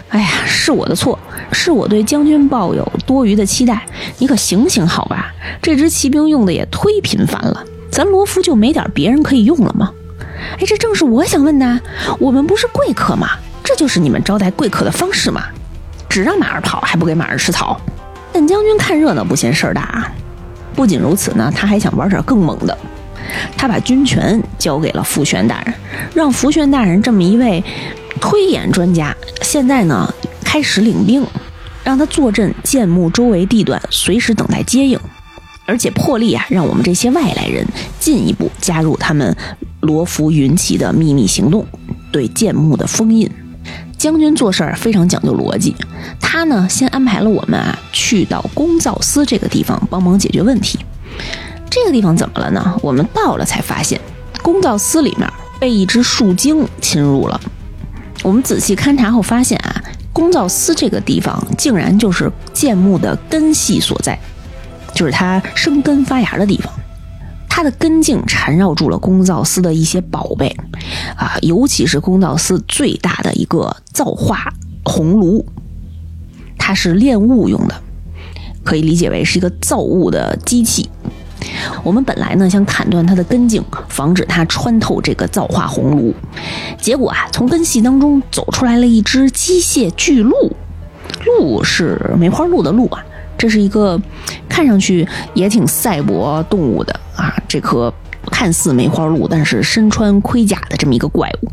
[0.09, 1.17] 哎呀，是我的错，
[1.51, 3.85] 是我对将军抱有多余的期待。
[4.17, 5.31] 你可行行好吧？
[5.61, 9.91] 这支骑兵用的也忒频繁了，咱罗浮就没点别人可以用了吗？”
[10.59, 11.79] 哎，这正是我想问的。
[12.17, 13.29] 我们不是贵客吗？
[13.63, 15.43] 这就是你们招待贵客的方式吗？
[16.09, 17.79] 只让马儿跑，还不给马儿吃草？
[18.31, 20.11] 但将军看热闹不嫌事儿大啊！
[20.75, 22.75] 不仅如此呢，他还想玩点更猛的。
[23.57, 25.73] 他把军权交给了福玄大人，
[26.13, 27.63] 让福玄大人这么一位
[28.19, 30.13] 推演专家，现在呢
[30.43, 31.25] 开始领兵，
[31.83, 34.99] 让他坐镇建木周围地段，随时等待接应。
[35.65, 37.65] 而且破例啊，让我们这些外来人
[37.97, 39.33] 进一步加入他们
[39.79, 41.65] 罗浮云骑的秘密行动，
[42.11, 43.29] 对建木的封印。
[43.97, 45.73] 将军做事儿非常讲究逻辑，
[46.19, 50.77] 他呢先安排了我们啊去到公造司这个地方帮忙解决问题。
[51.73, 52.77] 这个地方怎么了呢？
[52.83, 53.99] 我们到了才发现，
[54.43, 55.27] 公造司里面
[55.59, 57.41] 被一只树精侵入了。
[58.21, 64.15] 我们仔细勘察后发现啊，公造司这个地方竟然就是建木的根系所在。
[64.93, 66.71] 就是它生根发芽的地方，
[67.49, 70.55] 它的根茎缠绕住了公造司的一些宝贝，
[71.17, 74.53] 啊，尤其是公造司最大的一个造化
[74.85, 75.43] 红炉，
[76.59, 77.81] 它是炼物用的，
[78.63, 80.87] 可以理解为是一个造物的机器。
[81.83, 86.13] 我们本来呢想砍断它的根茎，防止它穿透这个造化红炉，
[86.77, 90.51] 结果啊，从根系当中走出来了一只机械巨鹿，
[91.25, 93.03] 鹿是梅花鹿的鹿啊。
[93.35, 93.99] 这是一个
[94.47, 97.93] 看上去也挺赛博动物的啊，这颗
[98.31, 101.51] 看似梅花鹿，但是身穿盔甲的这么一个怪物。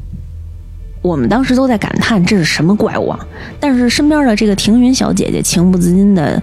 [1.03, 3.19] 我们当时都在感叹这是什么怪物啊！
[3.59, 6.41] 但是身边的这个庭云小姐姐情不自禁的，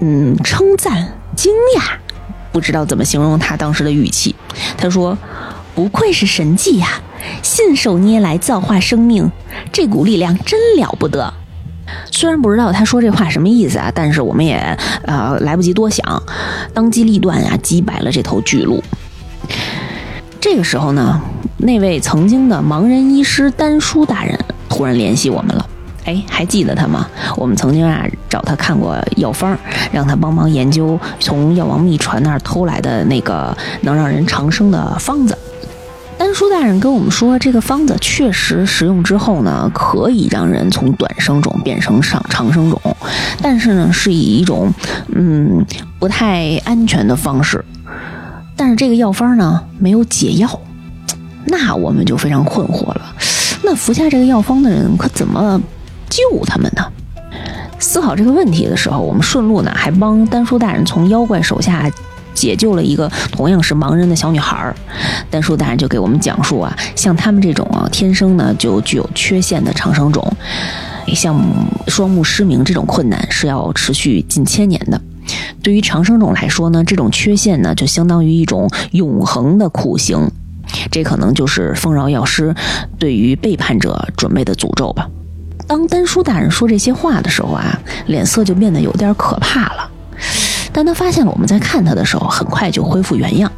[0.00, 0.94] 嗯，称赞、
[1.34, 1.82] 惊讶，
[2.58, 4.34] 不知道怎么形容他当时的语气。
[4.76, 5.16] 他说
[5.76, 7.00] ：“不愧是神迹呀，
[7.40, 9.30] 信手捏来造化生命，
[9.72, 11.32] 这股力量真了不得。”
[12.10, 14.56] 虽然不知道他说这话什么意思啊，但是我们也
[15.04, 16.20] 呃来不及多想，
[16.74, 18.82] 当机立断呀，击败了这头巨鹿。
[20.40, 21.22] 这个时候呢，
[21.58, 24.36] 那位曾经的盲人医师丹叔大人
[24.68, 25.64] 突然联系我们了。
[26.08, 27.06] 哎，还记得他吗？
[27.36, 29.54] 我们曾经啊找他看过药方，
[29.92, 35.36] 让他帮忙研究从药王秘传那儿偷来的那个能让人长生的方子。
[36.16, 42.80] 丹叔大人跟我们说，这个方子确实食用之后呢，可以让人从短生种变成上长生种，
[43.42, 44.72] 但是呢，是以一种
[45.14, 45.62] 嗯
[45.98, 47.62] 不太安全的方式。
[48.56, 50.48] 但是这个药方呢，没有解药，
[51.44, 53.14] 那我们就非常困惑了。
[53.62, 55.60] 那服下这个药方的人可怎么
[56.08, 56.84] 救他们呢？
[57.78, 61.90] 思考这个问题的时候，我们顺路呢，还帮丹叔大人从妖怪手下。
[62.34, 64.72] 解救了一个同样是盲人的小女孩，
[65.28, 70.24] 丹叔大人就给我们讲述啊，像他们这种啊，天生呢就具有缺陷的长生种，
[71.08, 71.36] 像
[71.88, 75.00] 双目失明这种困难是要持续近千年的。
[75.64, 80.30] 对于长生种来说呢，这种缺陷呢就相当于一种永恒的苦刑，
[80.92, 82.54] 这可能就是丰饶药师
[83.00, 85.10] 对于背叛者准备的诅咒吧。
[85.68, 89.90] 当丹叔大人说这些话的时候啊，脸色就变得有点可怕了。
[90.72, 93.52] 但他发现了我们在看他的时候，很快就恢复原样，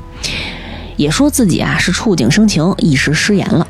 [0.96, 3.64] 也说自己啊是触景生情，一时失言了。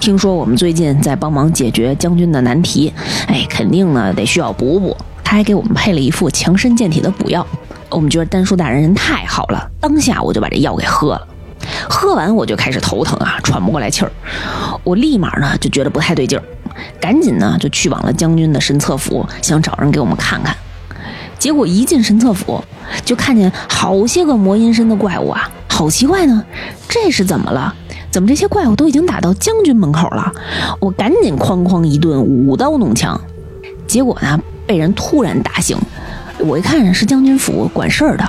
[0.00, 2.92] 听说我们最近在帮忙解决将军的难题，
[3.28, 4.96] 哎，肯定呢得需要补补。
[5.22, 7.46] 他还给我们配了一副强身健体的补药。
[7.90, 11.28] 我们觉得丹叔大人人太好了，当下我就把这药给喝了。
[11.88, 14.10] 喝完我就开始头疼啊，喘不过来气儿。
[14.82, 16.44] 我立马呢就觉得不太对劲儿，
[17.00, 20.56] 赶紧呢就去往了将军的神策府，想找人给我们看看。
[21.38, 22.62] 结果一进神策府，
[23.04, 26.44] 就看见好些个魔阴身的怪物啊，好奇怪呢！
[26.88, 27.74] 这是怎么了？
[28.12, 30.32] 怎么这些怪物都已经打到将军门口了？
[30.78, 33.20] 我赶紧哐哐一顿舞刀弄枪，
[33.88, 35.76] 结果呢，被人突然打醒。
[36.38, 38.28] 我一看是将军府管事儿的，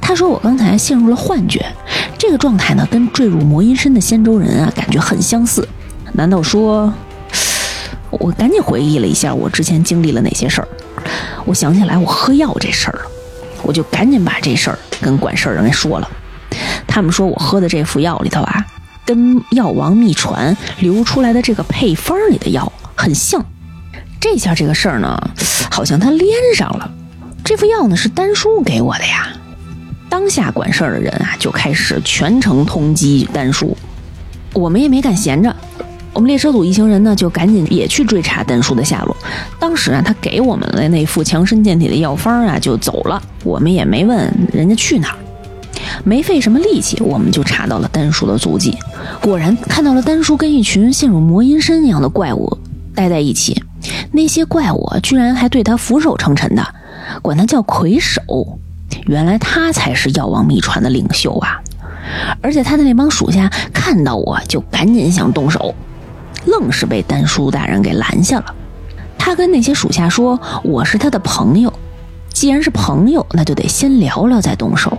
[0.00, 1.62] 他说我刚才陷入了幻觉，
[2.16, 5.68] 这个状态呢，跟坠入魔阴身的仙州人啊，感觉很相似。
[6.14, 6.90] 难道说？
[8.10, 10.68] 我赶紧回忆了一下我之前经历了哪些事儿。
[11.44, 13.02] 我想起来我喝药这事儿了，
[13.62, 16.10] 我就赶紧把这事儿跟管事儿的人说了。
[16.86, 18.66] 他们说我喝的这副药里头啊，
[19.04, 23.44] 跟药王秘传流出来的这个配方里的药很像。
[24.18, 25.30] 这下这个事儿呢，
[25.70, 26.90] 好像它连上了。
[27.44, 29.28] 这副药呢是丹叔给我的呀。
[30.08, 33.76] 当下管事儿的人啊，就开始全程通缉丹叔。
[34.52, 35.54] 我们也没敢闲着，
[36.16, 39.14] 我们列车组一行人呢，就赶紧也去追查丹叔的下落。
[39.60, 43.22] 当时啊，他给我们的那副强身健体的药方啊，就走了。
[43.44, 45.18] 我们也没问人家去哪儿，
[46.04, 48.74] 没费什么力气，我们就查到了丹叔的足迹。
[49.20, 52.58] 果然看到了丹叔跟一群陷入魔阴身一样的怪物
[52.94, 53.62] 待在一起，
[54.10, 56.66] 那些怪物居然还对他俯首称臣的，
[57.20, 58.22] 管他叫魁首。
[59.04, 61.60] 原来他才是药王秘传的领袖啊！
[62.40, 65.74] 而且他的那帮属下看到我就赶紧想动手，
[66.46, 68.54] 愣是被丹叔大人给拦下了。
[69.18, 71.72] 他跟那些属下说：“我是他的朋友，
[72.32, 74.96] 既然是朋友，那就得先聊聊再动手。”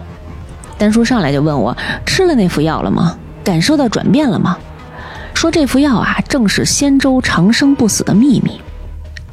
[0.78, 1.76] 丹叔上来就问我
[2.06, 3.18] ：“吃了那副药了吗？
[3.44, 4.58] 感受到转变了吗？”
[5.34, 8.60] 说这副药啊，正是仙舟长生不死的秘密。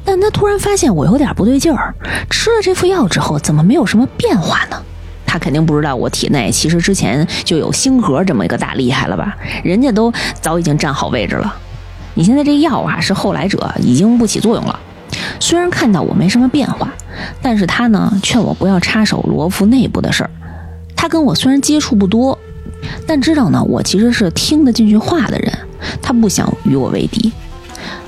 [0.03, 1.93] 但他突然发现我有点不对劲儿，
[2.29, 4.81] 吃了这副药之后，怎么没有什么变化呢？
[5.25, 9.35] 他肯定不知道我体内其实之前就有星河这么一个大厉害了吧？
[9.63, 11.53] 人家都早已经站好位置了。
[12.15, 14.79] 你现在这药啊是后来者，已经不起作用了。
[15.39, 16.91] 虽然看到我没什么变化，
[17.41, 20.29] 但是他呢劝我不要插手罗浮内部的事儿。
[20.95, 22.37] 他跟我虽然接触不多，
[23.05, 25.53] 但知道呢我其实是听得进去话的人，
[26.01, 27.31] 他不想与我为敌。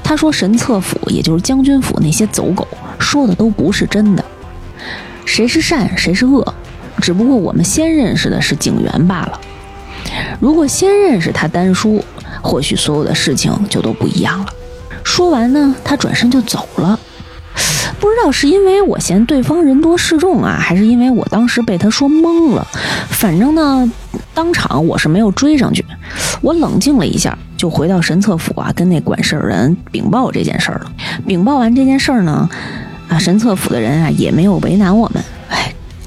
[0.03, 2.65] 他说：“神策府，也就是将军府那些走狗
[2.97, 4.23] 说的都不是真的。
[5.25, 6.53] 谁是善，谁是恶，
[7.01, 9.39] 只不过我们先认识的是警员罢了。
[10.39, 12.01] 如果先认识他丹叔，
[12.41, 14.47] 或许所有的事情就都不一样了。”
[15.03, 16.99] 说完呢，他转身就走了。
[17.99, 22.67] 不知道是因为我嫌对方人多势众啊，还是因为我当时被他说懵了。
[23.09, 23.91] 反正呢，
[24.35, 25.83] 当场我是没有追上去，
[26.41, 30.91] 我冷静了一下，就回到神策府啊，跟那管事儿人禀报这件事儿了。
[31.25, 32.47] 禀报完这件事儿呢，
[33.09, 35.23] 啊，神策府的人啊也没有为难我们，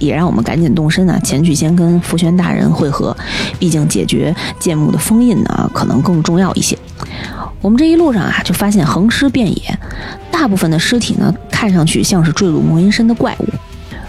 [0.00, 3.16] 也让我们赶紧动身啊，前去先跟福玄大人会合，
[3.60, 6.76] 毕竟解决剑墓的封印呢，可能更重要一些。
[7.60, 9.78] 我们这一路上啊，就发现横尸遍野，
[10.32, 13.46] 大部分的尸体呢，看上去像是坠入魔阴身的怪物。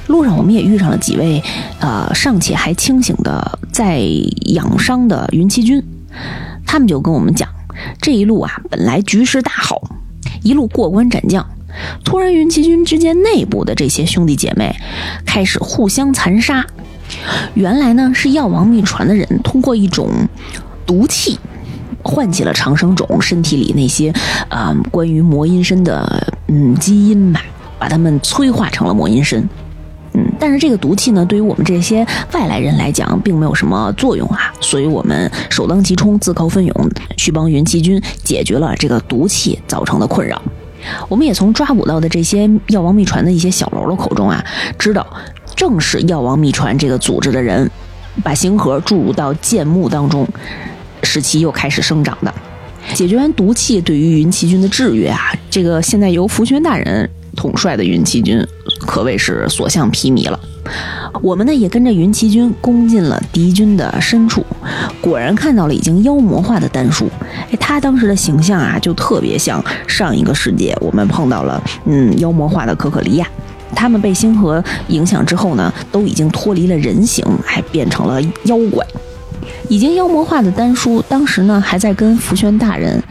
[0.08, 1.42] 路上我们也遇上了几位，
[1.80, 4.00] 呃，尚且还清醒的在
[4.54, 5.82] 养伤的云栖军，
[6.66, 7.48] 他们就跟我们讲，
[8.02, 9.82] 这一路啊，本来局势大好，
[10.44, 11.46] 一路过关斩将，
[12.04, 14.76] 突然云栖军之间内部的这些兄弟姐妹
[15.26, 16.66] 开始互相残杀。
[17.54, 20.10] 原来呢，是药王秘传的人通过一种
[20.86, 21.40] 毒气。
[22.04, 24.12] 唤起了长生种身体里那些，
[24.50, 27.44] 啊，关于魔阴身的嗯基因吧，
[27.78, 29.48] 把他们催化成了魔阴身。
[30.14, 32.04] 嗯，但是这个毒气呢，对于我们这些
[32.34, 40.42] 外来人来讲，并没有什么作用啊，所以我们首当其冲，自告奋勇去帮云栖军解决了这个毒气造成的困扰。
[41.10, 44.44] 我们也从抓捕到的这些药王秘传的一些小喽啰口中啊，
[44.78, 45.06] 知道
[45.56, 47.70] 正是药王秘传这个组织的人，
[48.24, 50.28] 把星核注入到剑木当中。
[51.04, 52.32] 使其又开始生长的，
[52.94, 58.40] 解决完毒气对于云骑军的制约啊，这个现在由福玄大人统帅的云骑军
[58.82, 60.40] 可谓是所向披靡了。
[61.22, 64.46] 我们呢也跟着云骑军攻进了敌军的深处，
[65.02, 67.10] 果然看到了已经妖魔化的丹叔。
[67.52, 73.28] 哎，他当时的形象啊，就特别像上一个世界我们碰到了嗯妖魔化的可可利亚。
[73.74, 78.86] 他们被星河影响之后呢，都已经脱离了人形，还变成了妖怪。
[79.70, 83.02] 已经妖魔化的丹叔，当时呢还在跟福轩大人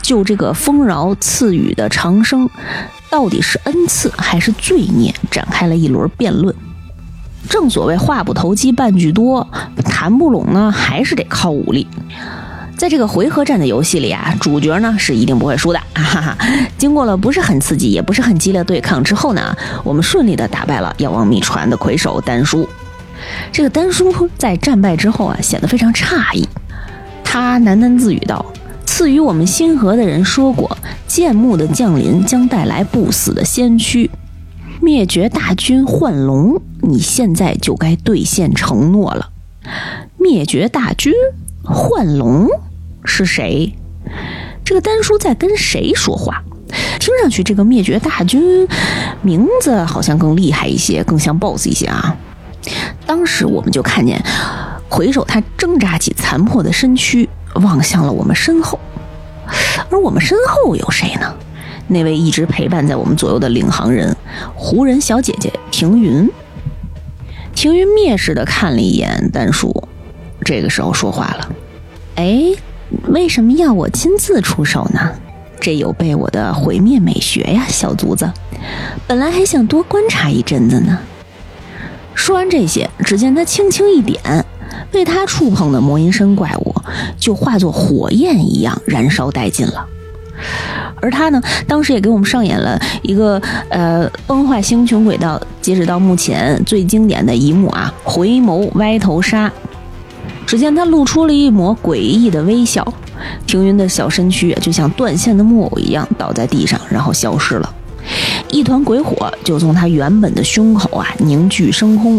[0.00, 2.48] 就这个丰饶赐予的长生
[3.10, 6.54] 到底是恩赐还是罪孽展开了一轮辩论。
[7.48, 9.46] 正所谓话不投机半句多，
[9.84, 11.86] 谈不拢呢还是得靠武力。
[12.76, 15.80] 在这个回合战的游戏里啊，主角呢是一定不会输的。
[15.94, 16.36] 哈哈，
[16.76, 22.68] 经过了不是很刺激也不是很激烈对抗之后呢，我们顺利的打败了药王秘传的魁首丹叔。
[23.52, 26.46] 这个丹叔在战败之后啊，显得非常诧异。
[27.22, 28.44] 他喃喃自语道
[28.84, 30.76] ：“赐予我们星河的人说过，
[31.06, 34.10] 剑幕的降临将带来不死的先驱，
[34.84, 36.60] 灭绝大军幻龙。
[36.82, 39.30] 你现在就该兑现承诺了。
[40.18, 41.10] 灭绝大军
[41.62, 42.46] 幻龙
[43.02, 43.72] 是谁？
[44.62, 46.44] 这个丹叔在跟谁说话？
[47.00, 48.68] 听上去这个灭绝大军
[49.22, 52.14] 名字好像更厉害一些，更像 BOSS 一些啊。”
[53.06, 54.22] 当时我们就看见，
[54.90, 58.78] 魁首他挣扎起残破的身躯，望向了我们身后。
[59.88, 61.34] 而我们身后有谁呢？
[61.86, 64.16] 那位一直陪伴在我们左右的领航人，
[64.54, 66.28] 湖人小姐姐庭云。
[67.54, 69.88] 庭云蔑视的看了一眼丹叔，
[70.44, 71.52] 这个时候说话了
[72.16, 72.52] ：“哎，
[73.08, 75.12] 为什么要我亲自出手呢？
[75.60, 78.30] 这有悖我的毁灭美学呀，小卒子。
[79.06, 80.98] 本来还想多观察一阵子呢。”
[82.14, 84.44] 说完这些，只见他轻轻一点，
[84.90, 86.74] 被他触碰的魔音身怪物
[87.18, 89.86] 就化作火焰一样燃烧殆尽了。
[91.04, 93.38] 而他呢，当时也给我们上演了一个
[93.68, 99.52] 呃崩坏星穹轨道，截止到目前最经典的一幕啊，回眸歪头杀。
[100.46, 102.82] 只见他露出了一抹诡异的微笑，
[103.46, 107.74] 庭云的小身躯就像断线的木偶一样倒在地上，然后消失了。
[108.48, 112.18] 一团鬼火就从他原本的胸口啊凝聚升空，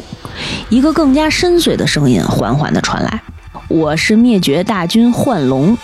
[0.70, 3.20] 一个更加深邃的声音缓缓地传来
[3.68, 5.76] ：“我是灭绝大军幻龙。”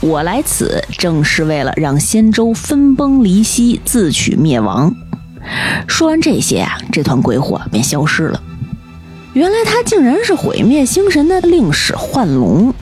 [0.00, 4.94] 我来此正是为了让仙州分崩离析，自取灭亡。
[5.86, 8.42] 说完这些啊，这团鬼火便消失了。
[9.32, 12.72] 原来他竟然是毁灭星神的令使幻龙。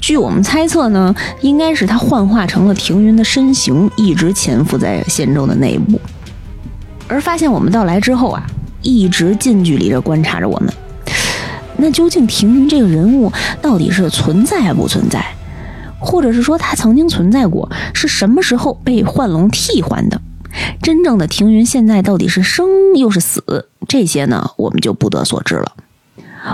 [0.00, 6.00] 据我们猜测呢，应该是他幻化成了庭云的身形，一直潜伏在仙州的内部。
[7.08, 8.46] 而发现我们到来之后啊，
[8.80, 10.72] 一直近距离的观察着我们。
[11.76, 15.24] 那究竟庭云这个人物到底是存在还不存在？
[16.00, 20.20] 或者是说它曾经存在过，是什么时候被幻龙替换的？
[20.82, 23.68] 真正的停云现在到底是生又是死？
[23.86, 25.72] 这些呢，我们就不得所知了。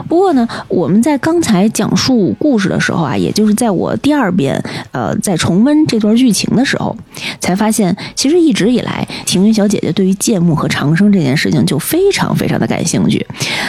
[0.09, 6.97] 不过呢，我们在刚才讲述故事的时候啊，也就是在我第二遍呃在重温这段剧情的时候，
[7.41, 13.27] 才发现其实一直以来，庭云小姐姐对于剑木和长生这件事情就非常非常的感兴趣。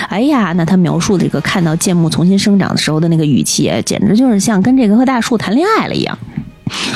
[0.09, 6.17] 哎呀，那她描述这个看到剑木重新生长的时候的那个语气，简直就是像跟这棵大树谈恋爱了一样。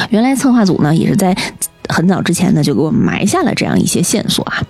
[0.09, 1.35] 原来策划组呢，也是在
[1.87, 4.61] 很早之前呢就给我们埋下了这样一些线索啊。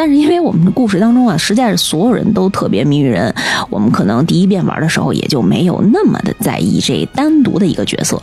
[0.00, 3.34] 但是因为我们的故事当中啊，实在是所有人都特别迷人，
[3.68, 8.22] 我们可能第一遍玩的时候也就没有那么的在意这单独的一个角色。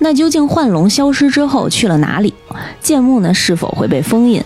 [0.00, 2.34] 那究竟幻龙消失之后去了哪里？
[2.80, 4.42] 剑木呢是否会被封印？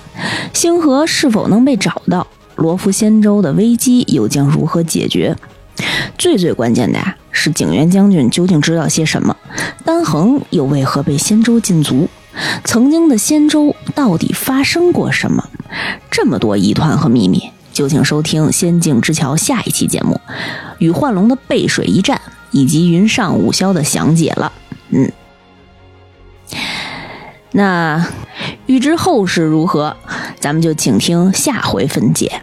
[0.53, 2.27] 星河是否能被找到？
[2.57, 5.35] 罗浮仙州的危机又将如何解决？
[6.19, 9.35] 最最关键的呀，是景元将军究竟知道些什么？
[9.83, 12.07] 丹恒又为何被仙州禁足？
[12.65, 15.49] 曾经的仙州到底发生过什么？
[16.11, 20.21] 这么多疑团和秘密，就请收听《仙境之桥》下一期节目，
[20.79, 24.53] 与幻龙的背水一战，以及云上五霄的详解了。
[24.91, 25.11] 嗯，
[27.53, 28.07] 那
[28.67, 29.97] 预知后事如何，
[30.39, 32.43] 咱们就请听下回分解。